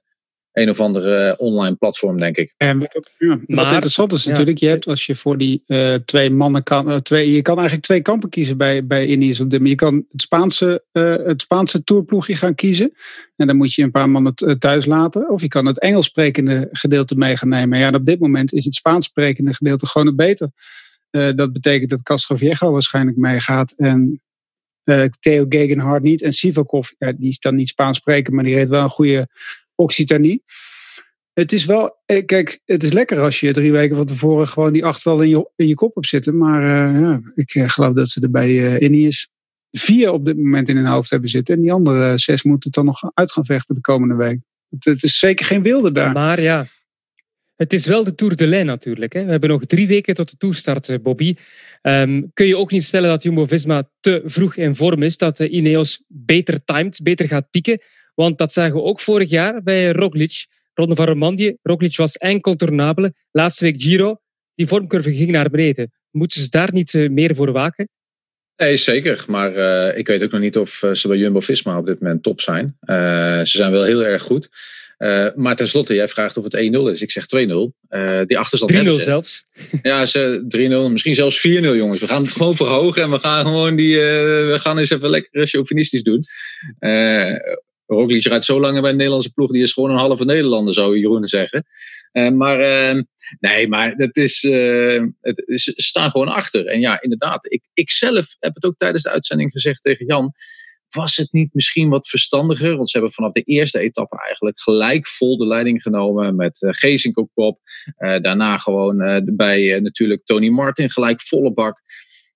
[0.58, 2.54] een of andere online platform, denk ik.
[2.58, 6.30] En wat, ja, wat interessant is natuurlijk, je hebt als je voor die uh, twee
[6.30, 9.68] mannen kan, uh, twee, je kan eigenlijk twee kampen kiezen bij, bij Ineos op dit
[9.68, 12.94] Je kan het Spaanse, uh, het Spaanse tourploegje gaan kiezen.
[13.36, 15.30] En dan moet je een paar mannen thuis laten.
[15.30, 17.80] Of je kan het Engels sprekende gedeelte mee gaan nemen.
[17.80, 20.52] Ja, en op dit moment is het Spaans sprekende gedeelte gewoon het beter.
[21.36, 23.72] dat betekent dat Castro Viejo waarschijnlijk meegaat.
[23.78, 24.22] En
[25.20, 26.22] Theo Gegenhardt niet.
[26.22, 29.28] En Sivakov, ja, die is dan niet Spaans spreken, maar die heeft wel een goede
[29.78, 30.44] Occitanie.
[31.34, 34.74] Het is wel, eh, kijk, het is lekker als je drie weken van tevoren gewoon
[34.74, 36.38] die acht wel in je, in je kop hebt zitten.
[36.38, 39.12] Maar uh, ja, ik geloof dat ze er bij uh,
[39.72, 41.56] vier op dit moment in hun hoofd hebben zitten.
[41.56, 44.40] En die andere zes moeten het dan nog uit gaan vechten de komende week.
[44.70, 46.12] Het, het is zeker geen wilde daar.
[46.12, 46.66] Maar ja,
[47.56, 49.14] het is wel de Tour de Lijn natuurlijk.
[49.14, 49.26] Hè.
[49.26, 51.36] We hebben nog drie weken tot de toerstart, Bobby.
[51.82, 55.50] Um, kun je ook niet stellen dat Jumbo-Visma te vroeg in vorm is, dat de
[55.50, 57.82] Ineos beter timed, beter gaat pieken?
[58.18, 60.46] Want dat zagen we ook vorig jaar bij Roglic.
[60.74, 61.60] Ronde van Romandie.
[61.62, 63.14] Roglic was enkel tournabele.
[63.32, 64.18] Laatste week Giro.
[64.56, 65.92] Die vormcurve ging naar beneden.
[66.12, 67.90] Moeten ze daar niet eh, meer voor waken?
[68.56, 69.26] Nee, zeker.
[69.28, 72.24] Maar uh, ik weet ook nog niet of uh, ze bij Jumbo-Visma op dit moment
[72.24, 72.78] top zijn.
[72.82, 72.96] Uh,
[73.38, 74.50] ze zijn wel heel erg goed.
[75.36, 76.60] maar tenslotte, jij vraagt of het 1-0
[76.92, 77.02] is.
[77.02, 77.28] Ik zeg 2-0.
[78.26, 79.46] die achterstand 3-0 zelfs.
[79.82, 80.46] Ja, ze
[80.88, 80.92] 3-0.
[80.92, 82.00] Misschien zelfs 4-0, jongens.
[82.00, 83.96] We gaan het gewoon verhogen en we gaan gewoon die...
[83.98, 86.24] we gaan eens even lekker chauvinistisch doen.
[87.88, 89.52] Roglic rijdt zo lang bij een Nederlandse ploeg.
[89.52, 91.66] Die is gewoon een halve Nederlander, zou Jeroen zeggen.
[92.14, 93.02] Uh, maar uh,
[93.40, 96.66] nee, maar het is, uh, het, ze staan gewoon achter.
[96.66, 97.52] En ja, inderdaad.
[97.52, 100.34] Ik, ik zelf heb het ook tijdens de uitzending gezegd tegen Jan.
[100.88, 102.76] Was het niet misschien wat verstandiger?
[102.76, 106.36] Want ze hebben vanaf de eerste etappe eigenlijk gelijk vol de leiding genomen.
[106.36, 107.60] Met uh, Geesink op kop.
[107.98, 111.82] daarna gewoon bij natuurlijk Tony Martin gelijk volle bak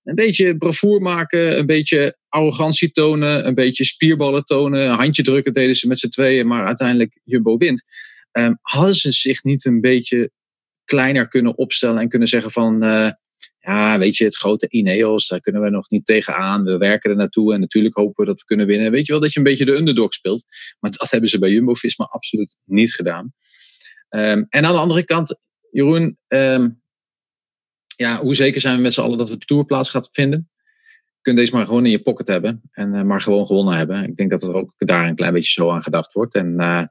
[0.04, 5.54] een beetje bravoer maken, een beetje arrogantie tonen, een beetje spierballen tonen, een handje drukken
[5.54, 7.84] deden ze met z'n tweeën, maar uiteindelijk Jumbo wint.
[8.32, 10.32] Um, hadden ze zich niet een beetje
[10.86, 13.10] kleiner kunnen opstellen en kunnen zeggen van, uh,
[13.60, 16.64] ja, weet je, het grote Ineos, daar kunnen we nog niet tegenaan.
[16.64, 18.91] We werken er naartoe en natuurlijk hopen we dat we kunnen winnen.
[18.91, 20.43] Weet je wel dat je een beetje de underdog speelt.
[20.80, 23.34] Maar dat hebben ze bij Jumbo-Visma absoluut niet gedaan.
[24.10, 25.39] Um, en aan de andere kant,
[25.72, 26.80] Jeroen, um,
[28.02, 30.49] ja, hoe zeker zijn we met z'n allen dat we de tourplaats gaat vinden?
[31.22, 34.04] Je deze maar gewoon in je pocket hebben en uh, maar gewoon gewonnen hebben.
[34.04, 36.36] Ik denk dat er ook daar een klein beetje zo aan gedacht wordt.
[36.36, 36.84] En uh,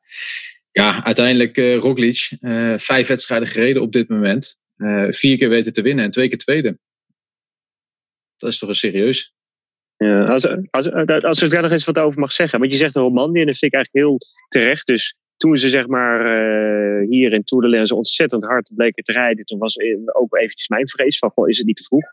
[0.72, 2.28] ja, uiteindelijk uh, Roglic,
[2.76, 4.58] vijf wedstrijden gereden op dit moment.
[5.08, 6.78] vier keer weten te winnen en twee keer tweede.
[8.36, 9.34] Dat is toch een serieus.
[9.96, 10.92] Ja, als, als,
[11.22, 12.58] als ik daar nog eens wat over mag zeggen.
[12.58, 14.86] Want je zegt Romandie en dat vind ik eigenlijk heel terecht.
[14.86, 19.12] Dus toen ze zeg maar uh, hier in Tour de Lens ontzettend hard bleken te
[19.12, 19.76] rijden, toen was
[20.12, 22.04] ook eventjes mijn vrees van, goh, is het niet te vroeg?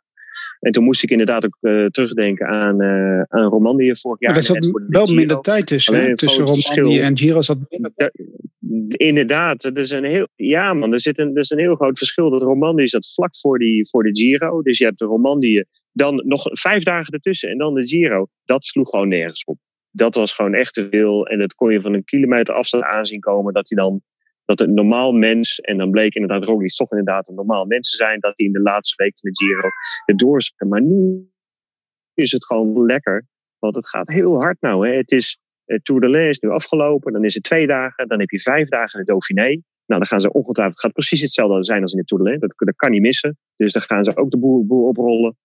[0.60, 4.30] En toen moest ik inderdaad ook uh, terugdenken aan, uh, aan Romandie vorig jaar.
[4.30, 7.42] Maar er zat wel minder tijd tussen, tussen Romandie en Giro.
[7.42, 8.12] Zat minder tijd.
[8.88, 11.98] Inderdaad, dat is een heel, ja man, er zit een, er is een heel groot
[11.98, 12.30] verschil.
[12.30, 14.62] Dat Romandie zat vlak voor, die, voor de Giro.
[14.62, 18.28] Dus je hebt de Romandie, dan nog vijf dagen ertussen en dan de Giro.
[18.46, 19.58] Dat sloeg gewoon nergens op
[19.98, 21.28] dat was gewoon echt te veel.
[21.28, 23.54] En dat kon je van een kilometer afstand aanzien komen.
[23.54, 24.02] Dat hij dan,
[24.46, 27.96] dat een normaal mens, en dan bleek inderdaad Roglic toch inderdaad een normaal mens te
[27.96, 28.20] zijn.
[28.20, 29.70] Dat hij in de laatste week de Giro
[30.06, 30.66] het doorzette.
[30.66, 31.30] Maar nu
[32.14, 33.26] is het gewoon lekker.
[33.60, 34.88] Want het gaat heel hard nou.
[34.88, 34.96] Hè.
[34.96, 37.14] Het is, het Tour de Lens is nu afgelopen.
[37.14, 38.08] Dan is het twee dagen.
[38.08, 39.48] Dan heb je vijf dagen de Dauphiné.
[39.86, 42.30] Nou, dan gaan ze ongetwijfeld, het gaat precies hetzelfde zijn als in de Tour de
[42.30, 42.42] Lens.
[42.58, 43.38] Dat, kan niet missen.
[43.56, 45.38] Dus dan gaan ze ook de boer oprollen.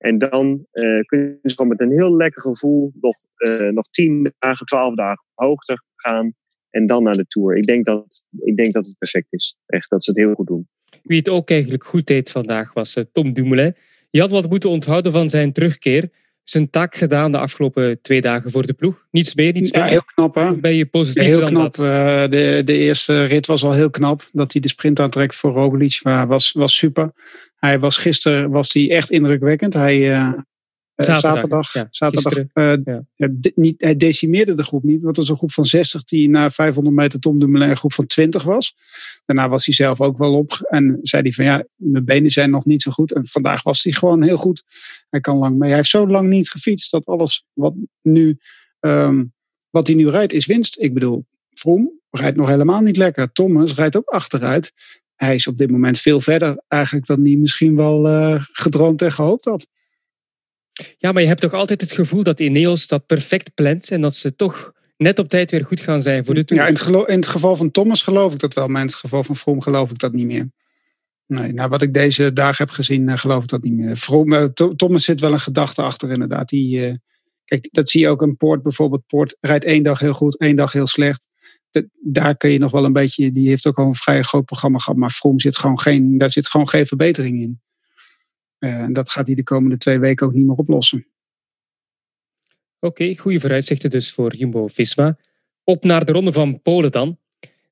[0.00, 4.34] En dan uh, kun je gewoon met een heel lekker gevoel nog, uh, nog tien
[4.38, 6.32] dagen, twaalf dagen hoogte gaan.
[6.70, 7.56] En dan naar de Tour.
[7.56, 9.56] Ik denk, dat, ik denk dat het perfect is.
[9.66, 10.68] Echt, dat ze het heel goed doen.
[11.02, 13.74] Wie het ook eigenlijk goed deed vandaag was uh, Tom Dumoulin.
[14.10, 16.10] Je had wat moeten onthouden van zijn terugkeer.
[16.42, 19.06] Zijn taak gedaan de afgelopen twee dagen voor de ploeg.
[19.10, 19.90] Niets meer, niets ja, meer.
[19.90, 20.60] heel knap hè.
[20.60, 21.74] Ben je positief ja, heel dan knap.
[21.74, 22.30] dat?
[22.32, 24.28] De, de eerste rit was al heel knap.
[24.32, 27.12] Dat hij de sprint aantrekt voor Roglic was, was super.
[27.60, 29.74] Hij was gisteren was hij echt indrukwekkend.
[29.74, 30.32] Hij, uh,
[31.04, 33.28] Zaterdag, zaterdag, ja, zaterdag uh, ja.
[33.30, 35.02] de, niet, hij decimeerde de groep niet.
[35.02, 37.92] Want het was een groep van 60 die na 500 meter Tom Dumoulin een groep
[37.92, 38.74] van 20 was.
[39.26, 40.66] Daarna was hij zelf ook wel op.
[40.68, 43.12] En zei hij van ja, mijn benen zijn nog niet zo goed.
[43.12, 44.62] En vandaag was hij gewoon heel goed.
[45.10, 45.68] Hij kan lang mee.
[45.68, 48.38] Hij heeft zo lang niet gefietst dat alles wat, nu,
[48.80, 49.32] um,
[49.70, 50.80] wat hij nu rijdt is winst.
[50.80, 53.32] Ik bedoel, Vroom rijdt nog helemaal niet lekker.
[53.32, 54.72] Thomas rijdt ook achteruit.
[55.20, 59.12] Hij is op dit moment veel verder eigenlijk dan hij misschien wel uh, gedroomd en
[59.12, 59.68] gehoopt had.
[60.98, 64.16] Ja, maar je hebt toch altijd het gevoel dat Ineos dat perfect plant en dat
[64.16, 66.62] ze toch net op tijd weer goed gaan zijn voor de Tour.
[66.62, 68.96] Ja, in het, in het geval van Thomas geloof ik dat wel, maar in het
[68.96, 70.50] geval van Vroom geloof ik dat niet meer.
[71.26, 73.96] Nee, nou wat ik deze dagen heb gezien, uh, geloof ik dat niet meer.
[73.96, 74.44] Vroom, uh,
[74.76, 76.48] Thomas zit wel een gedachte achter inderdaad.
[76.48, 76.94] Die, uh,
[77.44, 79.06] kijk, dat zie je ook in Poort bijvoorbeeld.
[79.06, 81.28] Poort rijdt één dag heel goed, één dag heel slecht.
[82.00, 84.78] Daar kun je nog wel een beetje, die heeft ook al een vrij groot programma
[84.78, 87.60] gehad, maar Vroom zit gewoon geen, daar zit gewoon geen verbetering in.
[88.58, 91.06] Uh, dat gaat hij de komende twee weken ook niet meer oplossen.
[92.78, 95.18] Oké, goede vooruitzichten dus voor Jumbo-Visma.
[95.64, 97.18] Op naar de ronde van Polen dan.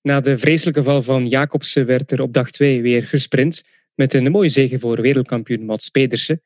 [0.02, 3.64] Na de vreselijke val van Jacobsen werd er op dag 2 weer gesprint.
[3.94, 6.42] Met een mooie zege voor wereldkampioen Mats Pedersen.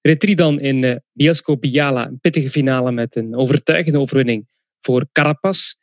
[0.00, 2.06] 3 dan in uh, Bielsko-Biala.
[2.06, 4.48] Een pittige finale met een overtuigende overwinning
[4.80, 5.74] voor Carapaz.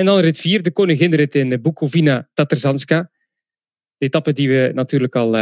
[0.00, 3.10] En dan rit 4, de koninginrit in Bukovina Taterzanska.
[3.96, 5.36] De etappe die we natuurlijk al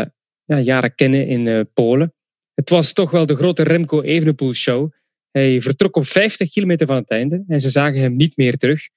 [0.44, 2.14] ja, jaren kennen in Polen.
[2.54, 4.92] Het was toch wel de grote Remco Evenepoel show.
[5.30, 8.88] Hij vertrok op 50 kilometer van het einde en ze zagen hem niet meer terug.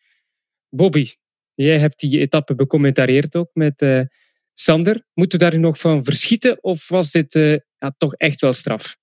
[0.69, 1.07] Bobby,
[1.53, 4.07] jij hebt die etappe becommentarieerd ook met
[4.53, 5.05] Sander.
[5.13, 7.33] Moeten we daar nog van verschieten of was dit
[7.77, 8.97] ja, toch echt wel straf?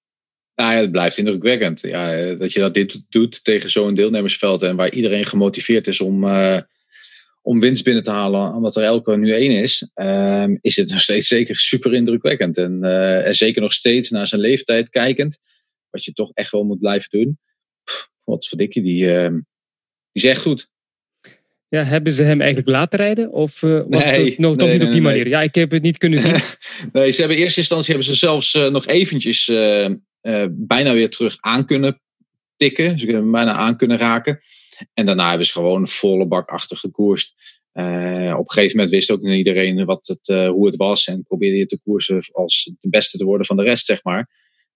[0.59, 1.81] Nou ja, het blijft indrukwekkend.
[1.81, 6.01] Ja, eh, dat je dat dit doet tegen zo'n deelnemersveld en waar iedereen gemotiveerd is
[6.01, 6.59] om, uh,
[7.43, 11.01] om winst binnen te halen, omdat er elke nu één is, uh, is het nog
[11.01, 12.57] steeds zeker super indrukwekkend.
[12.57, 15.39] En, uh, en zeker nog steeds naar zijn leeftijd kijkend,
[15.91, 17.39] wat je toch echt wel moet blijven doen.
[17.85, 19.43] Pff, wat verdikkie, die, ehm, die
[20.13, 20.71] is echt goed.
[21.69, 23.33] Ja, hebben ze hem eigenlijk laten rijden?
[23.33, 25.29] Of uh, was nee, het nog nee, niet op die manier?
[25.29, 26.41] Ja, ik heb het niet kunnen zien.
[26.93, 29.89] nee, ze hebben in eerste instantie hebben ze zelfs uh, nog eventjes uh,
[30.51, 32.01] bijna weer terug aan kunnen
[32.57, 32.99] tikken.
[32.99, 34.41] Ze kunnen hem bijna aan kunnen raken.
[34.95, 37.35] En daarna hebben ze gewoon volle bak achter gekoerst.
[37.73, 41.07] op een gegeven moment wist ook niet iedereen wat het, hoe het was.
[41.07, 44.31] En probeerde je te koersen als de beste te worden van de rest, zeg maar.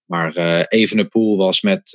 [0.04, 1.90] Maar Evenepoel was met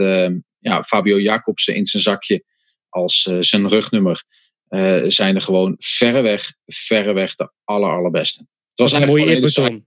[0.60, 2.44] ja, Fabio Jacobsen in zijn zakje
[2.90, 4.24] als zijn rugnummer
[4.70, 8.40] uh, zijn er gewoon verreweg, verreweg de aller, allerbeste.
[8.40, 9.86] Het was een mooie eerbetoon.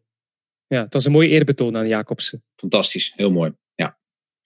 [0.75, 2.45] Ja, het was een mooie eerbetoon aan Jacobsen.
[2.57, 3.53] Fantastisch, heel mooi.
[3.75, 3.99] Ja.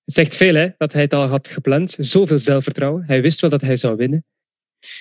[0.05, 1.97] Het zegt veel hè, dat hij het al had gepland.
[1.99, 3.05] Zoveel zelfvertrouwen.
[3.07, 4.25] Hij wist wel dat hij zou winnen.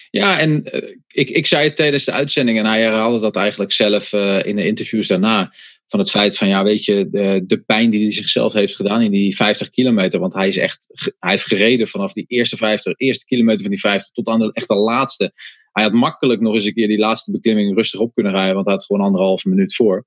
[0.09, 3.71] Ja, en uh, ik, ik zei het tijdens de uitzending en hij herhaalde dat eigenlijk
[3.71, 5.53] zelf uh, in de interviews daarna.
[5.87, 9.01] Van het feit van, ja, weet je, de, de, pijn die hij zichzelf heeft gedaan
[9.01, 10.19] in die 50 kilometer.
[10.19, 10.87] Want hij is echt,
[11.19, 14.49] hij heeft gereden vanaf die eerste 50, eerste kilometer van die 50 tot aan de
[14.53, 15.31] echt de laatste.
[15.71, 18.65] Hij had makkelijk nog eens een keer die laatste beklimming rustig op kunnen rijden, want
[18.65, 20.05] hij had gewoon anderhalve minuut voor.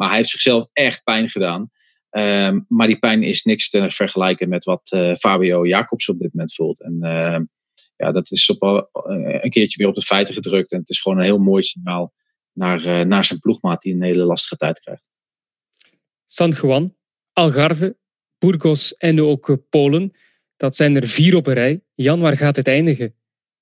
[0.00, 1.70] Maar hij heeft zichzelf echt pijn gedaan.
[2.10, 6.32] Um, maar die pijn is niks te vergelijken met wat uh, Fabio Jacobs op dit
[6.32, 6.82] moment voelt.
[6.82, 7.38] En uh,
[7.96, 8.82] ja, dat is op, uh,
[9.42, 10.72] een keertje weer op de feiten gedrukt.
[10.72, 12.14] En het is gewoon een heel mooi signaal
[12.52, 15.08] naar, uh, naar zijn ploegmaat die een hele lastige tijd krijgt.
[16.26, 16.96] San Juan,
[17.32, 17.96] Algarve,
[18.38, 20.12] Burgos en ook Polen.
[20.56, 21.82] Dat zijn er vier op een rij.
[21.94, 23.14] Jan, waar gaat het eindigen?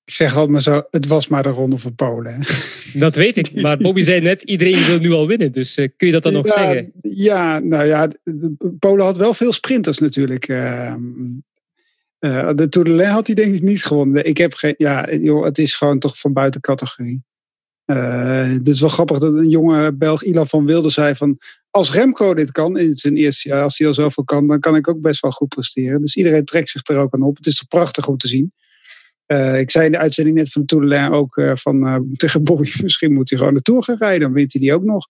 [0.09, 2.39] Ik zeg altijd maar zo, het was maar de ronde van Polen.
[2.93, 5.51] Dat weet ik, maar Bobby zei net, iedereen wil nu al winnen.
[5.51, 6.91] Dus uh, kun je dat dan nog ja, zeggen?
[7.01, 8.11] Ja, nou ja,
[8.79, 10.47] Polen had wel veel sprinters natuurlijk.
[10.47, 10.93] Uh,
[12.19, 14.25] uh, de Tour de Lens had hij denk ik niet gewonnen.
[14.25, 17.23] Ik heb geen, ja, joh, het is gewoon toch van buiten categorie.
[17.85, 21.37] Uh, het is wel grappig dat een jonge Belg, Ilan van Wilde, zei van...
[21.69, 24.47] Als Remco dit kan in zijn eerste jaar, als hij al zoveel kan...
[24.47, 26.01] dan kan ik ook best wel goed presteren.
[26.01, 27.37] Dus iedereen trekt zich er ook aan op.
[27.37, 28.53] Het is toch prachtig om te zien.
[29.31, 32.71] Uh, ik zei in de uitzending net van de ook uh, van, tegen Bobby...
[32.83, 35.07] misschien moet hij gewoon de Tour gaan rijden, dan wint hij die ook nog.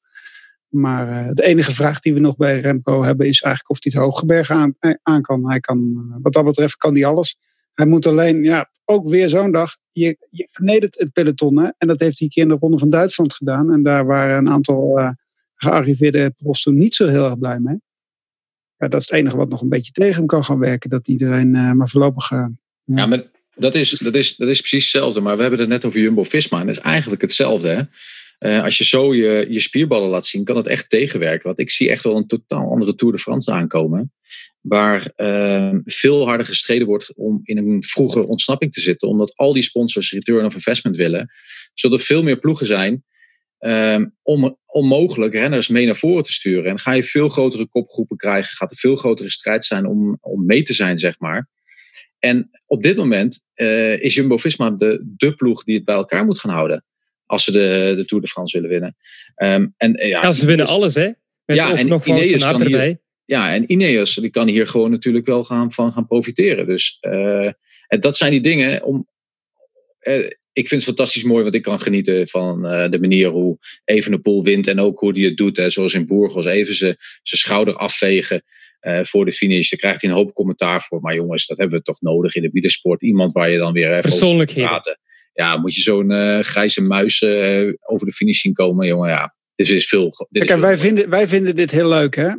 [0.68, 3.28] Maar de enige vraag die we nog bij Remco hebben...
[3.28, 5.50] is eigenlijk of hij het Hooggeberg aan, aan kan.
[5.50, 6.08] Hij kan.
[6.22, 7.38] Wat dat betreft kan hij alles.
[7.74, 9.72] Hij moet alleen, ja, ook weer zo'n dag.
[9.92, 11.58] Je, je vernedert het peloton.
[11.58, 11.70] Hè?
[11.78, 13.72] En dat heeft hij een keer in de Ronde van Duitsland gedaan.
[13.72, 15.16] En daar waren een aantal
[15.56, 17.82] gearriveerde profs toen niet zo heel erg blij mee.
[18.78, 20.90] Ja, dat is het enige wat nog een beetje tegen hem kan gaan werken.
[20.90, 22.30] Dat iedereen maar voorlopig.
[22.84, 23.24] Ja, maar
[23.60, 25.22] dat is, dat, is, dat is precies hetzelfde.
[25.22, 26.60] Maar we hebben het net over Jumbo Visma.
[26.60, 27.68] En dat is eigenlijk hetzelfde.
[27.70, 27.82] Hè?
[28.40, 31.48] Uh, als je zo je, je spierballen laat zien, kan het echt tegenwerken.
[31.48, 34.14] Want ik zie echt wel een totaal andere Tour de France aankomen
[34.62, 39.08] waar uh, veel harder gestreden wordt om in een vroege ontsnapping te zitten.
[39.08, 41.32] Omdat al die sponsors return of investment willen.
[41.74, 43.04] Zullen er veel meer ploegen zijn
[43.60, 46.72] uh, om onmogelijk renners mee naar voren te sturen.
[46.72, 50.46] En ga je veel grotere kopgroepen krijgen, gaat er veel grotere strijd zijn om, om
[50.46, 51.48] mee te zijn, zeg maar.
[52.20, 56.40] En op dit moment uh, is Jumbo-Visma de, de ploeg die het bij elkaar moet
[56.40, 56.84] gaan houden.
[57.26, 58.96] Als ze de, de Tour de France willen winnen.
[59.36, 61.10] Um, en, ja, ja, ze winnen dus, alles, hè?
[61.46, 65.26] Met ja, en nog Ineos kan hier, ja, en Ineos die kan hier gewoon natuurlijk
[65.26, 66.66] wel gaan, van gaan profiteren.
[66.66, 67.52] Dus uh,
[67.88, 69.08] en dat zijn die dingen om.
[70.02, 73.58] Uh, ik vind het fantastisch mooi, want ik kan genieten van uh, de manier hoe
[73.86, 75.58] Evenepoel wint en ook hoe hij het doet.
[75.58, 78.44] Hè, zoals in Burgos, even zijn schouder afvegen
[78.82, 79.70] uh, voor de finish.
[79.70, 81.02] Daar krijgt hij een hoop commentaar voor.
[81.02, 83.02] Maar jongens, dat hebben we toch nodig in de wielersport.
[83.02, 85.00] Iemand waar je dan weer even over kan praten.
[85.34, 89.10] Ja, moet je zo'n uh, grijze muis uh, over de finish zien komen, jongen.
[89.10, 90.04] Ja, dit is veel.
[90.04, 92.30] Dit Kijk, is veel wij, vinden, wij vinden dit heel leuk, hè?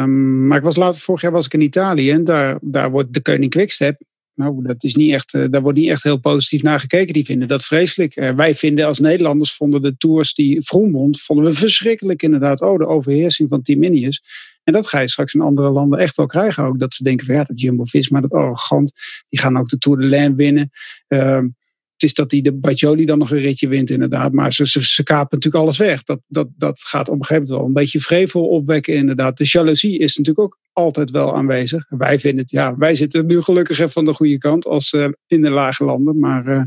[0.00, 3.22] Um, maar ik was vorig jaar was ik in Italië en daar, daar wordt de
[3.22, 4.00] Koning Quickstep.
[4.34, 7.14] Nou, dat is niet echt, uh, daar wordt niet echt heel positief naar gekeken.
[7.14, 8.16] Die vinden dat vreselijk.
[8.16, 12.60] Uh, wij vinden als Nederlanders vonden de tours die Vroom won, vonden we verschrikkelijk inderdaad.
[12.60, 14.22] Oh, de overheersing van Team Ineos.
[14.64, 16.78] En dat ga je straks in andere landen echt wel krijgen ook.
[16.78, 18.92] Dat ze denken van ja, dat Jumbo-Visma, dat arrogant.
[19.28, 20.70] Die gaan ook de Tour de Lens winnen.
[21.08, 21.36] Uh,
[21.92, 24.32] het is dat die de Bajoli dan nog een ritje wint, inderdaad.
[24.32, 26.02] Maar ze, ze, ze kapen natuurlijk alles weg.
[26.02, 29.36] Dat, dat, dat gaat op een gegeven moment wel een beetje vrevel opwekken, inderdaad.
[29.36, 31.84] De jaloezie is natuurlijk ook altijd wel aanwezig.
[31.88, 35.08] Wij vinden het, ja, wij zitten nu gelukkig even van de goede kant als uh,
[35.26, 36.18] in de lage landen.
[36.18, 36.62] Maar uh,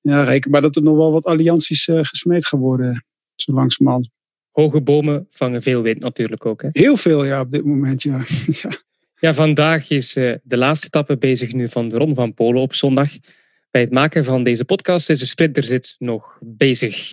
[0.00, 3.04] ja, reken maar dat er nog wel wat allianties uh, gesmeed gaan worden.
[3.34, 4.10] Zo langzamerhand.
[4.50, 6.62] Hoge bomen vangen veel wind natuurlijk ook.
[6.62, 6.68] Hè?
[6.72, 8.24] Heel veel, ja, op dit moment, ja.
[8.62, 8.70] ja.
[9.20, 13.10] ja vandaag is de laatste etappe bezig nu van de Ron van Polen op zondag.
[13.70, 17.10] Bij het maken van deze podcast is de sprinterzit nog bezig.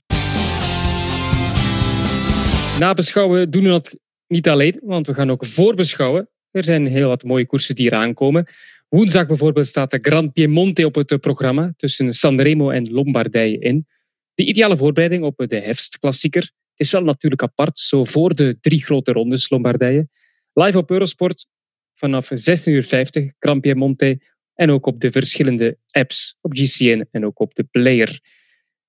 [2.79, 3.95] Nabeschouwen doen we dat
[4.27, 6.29] niet alleen, want we gaan ook voorbeschouwen.
[6.51, 8.47] Er zijn heel wat mooie koersen die eraan komen.
[8.89, 13.87] Woensdag bijvoorbeeld staat de Grand Piemonte op het programma tussen Sanremo en Lombardije in.
[14.33, 16.41] De ideale voorbereiding op de herfstklassieker.
[16.41, 20.07] Het is wel natuurlijk apart, zo voor de drie grote rondes Lombardije.
[20.53, 21.47] Live op Eurosport
[21.93, 24.21] vanaf 16.50 uur Grand Piemonte
[24.53, 28.19] en ook op de verschillende apps op GCN en ook op de player.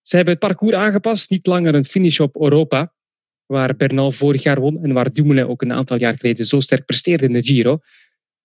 [0.03, 2.95] Ze hebben het parcours aangepast, niet langer een finish op Europa,
[3.47, 6.85] waar Bernal vorig jaar won en waar Dumoulin ook een aantal jaar geleden zo sterk
[6.85, 7.79] presteerde in de Giro.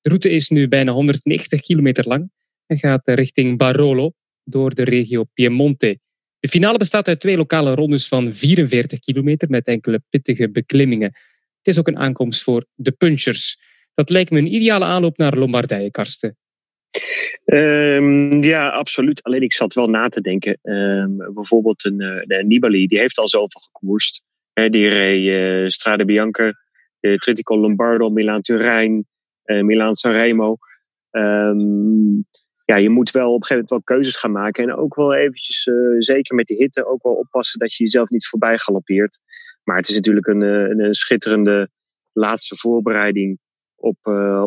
[0.01, 2.31] De route is nu bijna 190 kilometer lang
[2.65, 5.99] en gaat richting Barolo door de regio Piemonte.
[6.39, 11.11] De finale bestaat uit twee lokale rondes van 44 kilometer met enkele pittige beklimmingen.
[11.57, 13.61] Het is ook een aankomst voor de punchers.
[13.93, 16.37] Dat lijkt me een ideale aanloop naar Lombardije, Karsten.
[17.45, 19.23] Um, ja, absoluut.
[19.23, 20.59] Alleen ik zat wel na te denken.
[20.61, 24.23] Um, bijvoorbeeld een, uh, de Nibali, die heeft al zoveel gekoerst.
[24.53, 26.53] Die reed uh, Strade Bianca,
[26.99, 29.07] Tritico Lombardo, Milaan Turijn,
[29.45, 30.57] uh, Milaan Sanremo.
[31.11, 32.25] Um,
[32.65, 34.63] ja, je moet wel op een gegeven moment wel keuzes gaan maken.
[34.63, 38.27] En ook wel eventjes, zeker met de hitte, ook wel oppassen dat je jezelf niet
[38.27, 39.19] voorbij galoppeert.
[39.63, 41.69] Maar het is natuurlijk een, een, schitterende
[42.11, 43.39] laatste voorbereiding
[43.75, 43.97] op,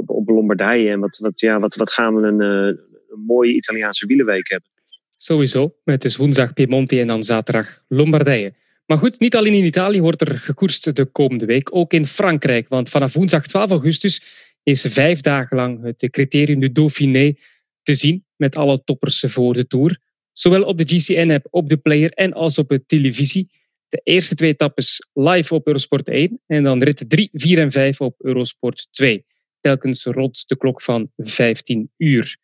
[0.06, 0.90] op, Lombardije.
[0.90, 4.70] En wat, wat, ja, wat, wat gaan we een, een mooie Italiaanse wielenweek hebben.
[5.16, 8.54] Sowieso, met dus woensdag Piemonte en dan zaterdag Lombardije.
[8.86, 12.68] Maar goed, niet alleen in Italië wordt er gekoerst de komende week, ook in Frankrijk.
[12.68, 14.22] Want vanaf woensdag 12 augustus
[14.62, 17.34] is vijf dagen lang het criterium de Dauphiné
[17.82, 19.98] te zien met alle toppers voor de Tour.
[20.32, 23.50] Zowel op de GCN-app, op de player en als op de televisie.
[23.88, 28.00] De eerste twee etappes live op Eurosport 1 en dan rit 3, 4 en 5
[28.00, 29.24] op Eurosport 2.
[29.60, 32.36] Telkens rond de klok van 15 uur.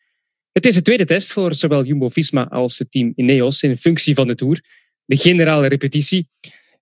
[0.53, 4.27] Het is de tweede test voor zowel Jumbo-Visma als het team Ineos in functie van
[4.27, 4.61] de Tour.
[5.11, 6.29] De generale repetitie.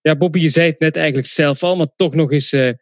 [0.01, 2.73] Ja, Bobby, je zei het net eigenlijk zelf al, maar toch nog eens uh,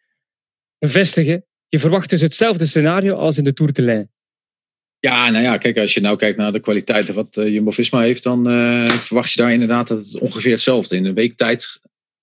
[0.78, 1.44] bevestigen.
[1.68, 4.11] Je verwacht dus hetzelfde scenario als in de Tour de Lijn.
[4.99, 8.22] Ja, nou ja, kijk, als je nou kijkt naar de kwaliteiten wat uh, Jumbo-Visma heeft,
[8.22, 11.80] dan uh, verwacht je daar inderdaad dat het ongeveer hetzelfde in een week tijd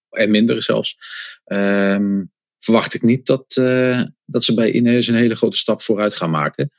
[0.09, 0.97] en minder zelfs.
[1.45, 3.45] Um, verwacht ik niet dat,
[4.26, 6.71] dat ze bij Ineos een hele grote stap vooruit gaan maken.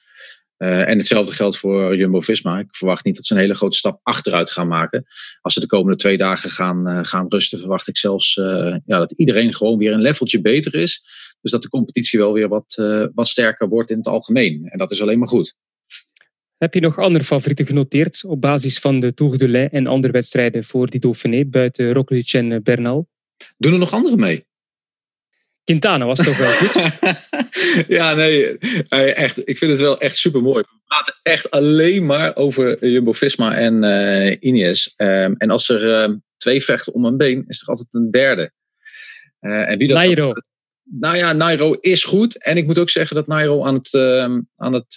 [0.57, 2.59] En hetzelfde geldt voor Jumbo-Visma.
[2.59, 5.05] Ik verwacht niet dat ze een hele grote stap achteruit gaan maken.
[5.40, 8.34] Als ze de komende twee dagen gaan, gaan rusten, verwacht ik zelfs
[8.84, 11.02] ja, dat iedereen gewoon weer een leveltje beter is.
[11.40, 12.74] Dus dat de competitie wel weer wat,
[13.14, 14.68] wat sterker wordt in het algemeen.
[14.68, 15.57] En dat is alleen maar goed.
[16.59, 20.12] Heb je nog andere favorieten genoteerd op basis van de Tour de Lay en andere
[20.12, 23.09] wedstrijden voor die Dauphiné buiten Roglic en Bernal?
[23.57, 24.46] Doen er nog anderen mee?
[25.65, 26.83] Quintana was toch wel goed?
[27.89, 28.59] ja, nee,
[29.15, 29.49] echt.
[29.49, 30.62] Ik vind het wel echt super mooi.
[30.62, 34.95] We praten echt alleen maar over Jumbo-Visma en uh, Ineos.
[34.97, 38.53] Um, en als er uh, twee vechten om een been, is er altijd een derde.
[39.41, 40.33] Uh, en wie dat Nairo.
[40.83, 42.43] Nou ja, Nairo is goed.
[42.43, 44.23] En ik moet ook zeggen dat Nairo aan het, uh,
[44.57, 44.95] aan het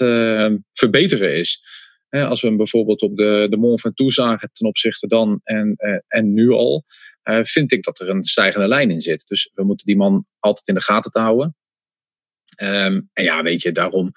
[0.71, 1.63] verbeteren is.
[2.09, 5.97] Als we hem bijvoorbeeld op de, de Mont Ventoux zagen ten opzichte dan en, uh,
[6.07, 6.85] en nu al,
[7.41, 9.27] vind ik dat er een stijgende lijn in zit.
[9.27, 11.55] Dus we moeten die man altijd in de gaten te houden.
[12.61, 14.11] Um, en ja, weet je, daarom.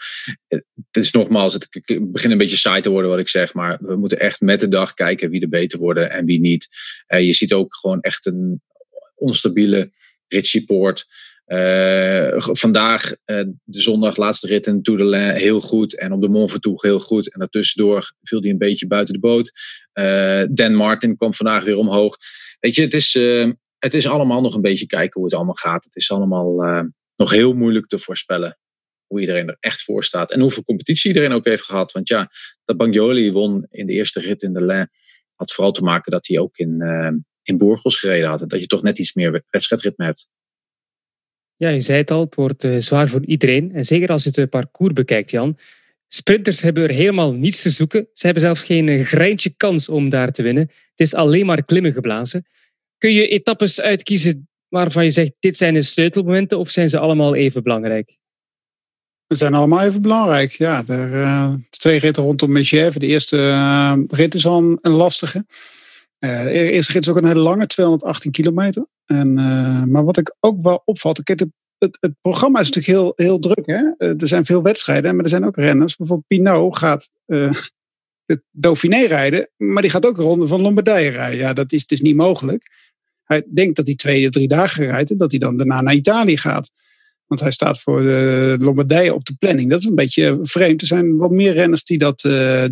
[0.47, 1.69] Het is nogmaals, het
[2.01, 3.55] begint een beetje saai te worden wat ik zeg.
[3.55, 6.69] Maar we moeten echt met de dag kijken wie er beter worden en wie niet.
[7.07, 8.63] je ziet ook gewoon echt een
[9.15, 9.93] onstabiele
[10.29, 11.07] Richie Poort.
[11.53, 13.17] Uh, vandaag, uh,
[13.65, 15.99] de zondag, laatste rit in Tour de Lin, heel goed.
[15.99, 17.33] En op de Mont heel goed.
[17.33, 19.53] En daartussendoor viel hij een beetje buiten de boot.
[19.95, 22.17] Uh, Dan Martin kwam vandaag weer omhoog.
[22.61, 23.15] Weet je, het is,
[23.79, 25.85] het is allemaal nog een beetje kijken hoe het allemaal gaat.
[25.85, 26.55] Het is allemaal
[27.17, 28.59] nog heel moeilijk te voorspellen
[29.07, 30.31] hoe iedereen er echt voor staat.
[30.31, 31.93] En hoeveel competitie iedereen ook heeft gehad.
[31.93, 32.31] Want ja,
[32.65, 34.89] dat Bangioli won in de eerste rit in de Lin
[35.35, 36.83] had vooral te maken dat hij ook in,
[37.43, 38.41] in Burgos gereden had.
[38.41, 40.29] En dat je toch net iets meer wedstrijdritme hebt.
[41.61, 43.75] Ja, je zei het al, het wordt uh, zwaar voor iedereen.
[43.75, 45.59] En zeker als je het parcours bekijkt, Jan.
[46.09, 48.09] Sprinters hebben er helemaal niets te zoeken.
[48.13, 50.63] Ze hebben zelfs geen greintje kans om daar te winnen.
[50.63, 52.47] Het is alleen maar klimmen geblazen.
[52.99, 57.35] Kun je etappes uitkiezen waarvan je zegt, dit zijn de sleutelmomenten, of zijn ze allemaal
[57.35, 58.19] even belangrijk?
[59.29, 60.53] Ze zijn allemaal even belangrijk.
[60.53, 62.99] Ja, er, uh, twee ritten rondom Megève.
[62.99, 65.45] De eerste rit is al een lastige.
[66.21, 68.87] Uh, de eerste rit is ook een hele lange, 218 kilometer.
[69.07, 71.39] En, uh, maar wat ik ook wel opvalt, kijk,
[71.79, 73.67] het, het, programma is natuurlijk heel, heel druk.
[73.67, 73.83] Hè?
[73.99, 75.97] Uh, er zijn veel wedstrijden, maar er zijn ook renners.
[75.97, 77.11] Bijvoorbeeld Pinot gaat
[78.27, 81.39] het Dauphiné rijden, maar die gaat ook een ronde van Lombardije rijden.
[81.39, 82.71] Ja, dat is dus niet mogelijk.
[83.25, 85.95] Hij denkt dat hij twee of drie dagen rijdt en dat hij dan daarna naar
[85.95, 86.71] Italië gaat.
[87.27, 89.71] Want hij staat voor de Lombardije op de planning.
[89.71, 90.81] Dat is een beetje vreemd.
[90.81, 92.21] Er zijn wat meer renners die dat,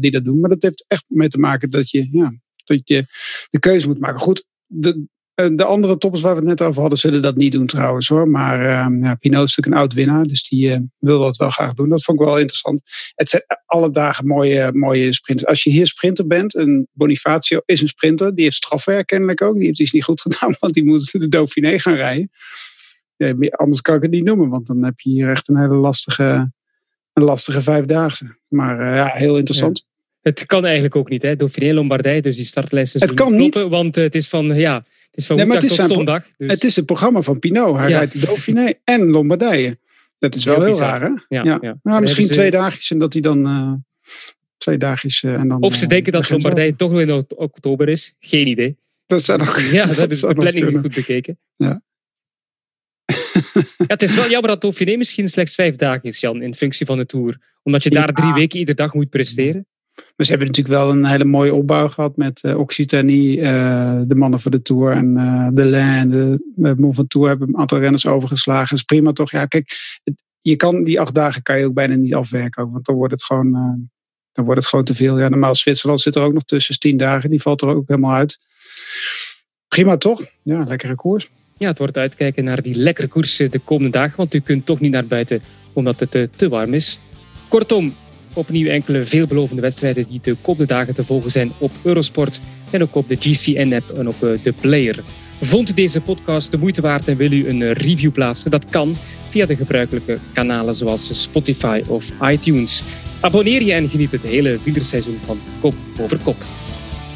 [0.01, 0.40] die dat doen.
[0.40, 2.32] Maar dat heeft echt mee te maken dat je, ja,
[2.68, 3.04] dat je
[3.50, 4.20] de keuze moet maken.
[4.20, 5.06] Goed, de,
[5.38, 8.08] eh, de andere toppers waar we het net over hadden, zullen dat niet doen trouwens
[8.08, 8.28] hoor.
[8.28, 11.50] Maar uh, ja, Pinot is natuurlijk een oud winnaar, dus die uh, wil dat wel
[11.50, 11.88] graag doen.
[11.88, 12.80] Dat vond ik wel interessant.
[13.14, 15.48] Het zijn alle dagen mooie, mooie sprinters.
[15.48, 19.54] Als je hier sprinter bent, een Bonifacio is een sprinter, die heeft strafwerk kennelijk ook.
[19.54, 22.30] Die heeft iets niet goed gedaan, want die moet de Dauphiné gaan rijden.
[23.50, 26.52] Anders kan ik het niet noemen, want dan heb je hier echt een hele lastige,
[27.12, 28.38] een lastige vijfdaagse.
[28.48, 29.88] Maar ja, heel interessant.
[30.22, 31.36] Het kan eigenlijk ook niet, hè?
[31.36, 33.62] Dauphiné Lombardij, dus die startlijsten Het kan niet.
[33.68, 36.24] Want het is van, ja, het is van nee, maar het is tot zondag.
[36.36, 36.50] Dus.
[36.50, 37.76] Het is het programma van Pinot.
[37.76, 39.78] Hij rijdt de Dauphiné en Lombardije.
[40.18, 41.06] Dat is wel heel, raar, hè?
[41.06, 41.58] Ja, ja.
[41.60, 41.78] ja.
[41.82, 43.46] Nou, misschien twee dagjes en dat hij dan...
[43.46, 43.72] Uh,
[44.56, 45.62] twee dagjes uh, en dan...
[45.62, 48.14] Of ze uh, denken dat Lombardije toch nog in oktober is.
[48.20, 48.76] Geen idee.
[49.06, 51.38] Dat zou nog, Ja, dat, dat is de planning niet goed bekeken.
[51.56, 51.82] Ja.
[53.76, 56.86] ja, het is wel jammer dat Dauphiné misschien slechts vijf dagen is, Jan, in functie
[56.86, 57.38] van de Tour.
[57.62, 59.66] Omdat je daar drie weken iedere dag moet presteren.
[60.16, 64.14] Maar ze hebben natuurlijk wel een hele mooie opbouw gehad met uh, Occitanie, uh, de
[64.14, 68.07] mannen voor de Tour en uh, de Lijn, de Mont Ventoux hebben een aantal renners
[68.07, 68.68] overgeslagen.
[68.68, 69.30] Dat is prima toch?
[69.30, 69.72] Ja, kijk,
[70.40, 73.24] je kan die acht dagen kan je ook bijna niet afwerken, want dan wordt het
[73.24, 73.53] gewoon,
[74.32, 75.18] dan wordt het gewoon te veel.
[75.18, 77.88] Ja, normaal Zwitserland zit er ook nog tussen, dus tien dagen, die valt er ook
[77.88, 78.46] helemaal uit.
[79.68, 80.24] Prima toch?
[80.42, 81.30] Ja, lekkere koers.
[81.59, 84.80] Ja, het wordt uitkijken naar die lekkere koersen de komende dagen, want u kunt toch
[84.80, 85.40] niet naar buiten
[85.72, 86.99] omdat het te warm is.
[87.49, 87.94] Kortom,
[88.39, 92.95] Opnieuw enkele veelbelovende wedstrijden die de komende dagen te volgen zijn op Eurosport en ook
[92.95, 95.03] op de GCN-app en op eh, de player.
[95.41, 98.51] Vond u deze podcast de moeite waard en wil u een review plaatsen?
[98.51, 98.97] Dat kan
[99.28, 102.82] via de gebruikelijke kanalen zoals Spotify of iTunes.
[103.20, 106.36] Abonneer je en geniet het hele wielerseizoen van kop over kop.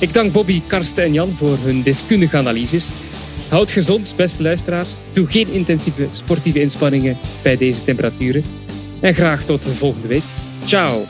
[0.00, 2.90] Ik dank Bobby, Karsten en Jan voor hun deskundige analyses.
[3.48, 4.96] Houd gezond, beste luisteraars.
[5.12, 8.44] Doe geen intensieve sportieve inspanningen bij deze temperaturen.
[9.00, 10.22] En graag tot de volgende week.
[10.66, 11.06] Ciao!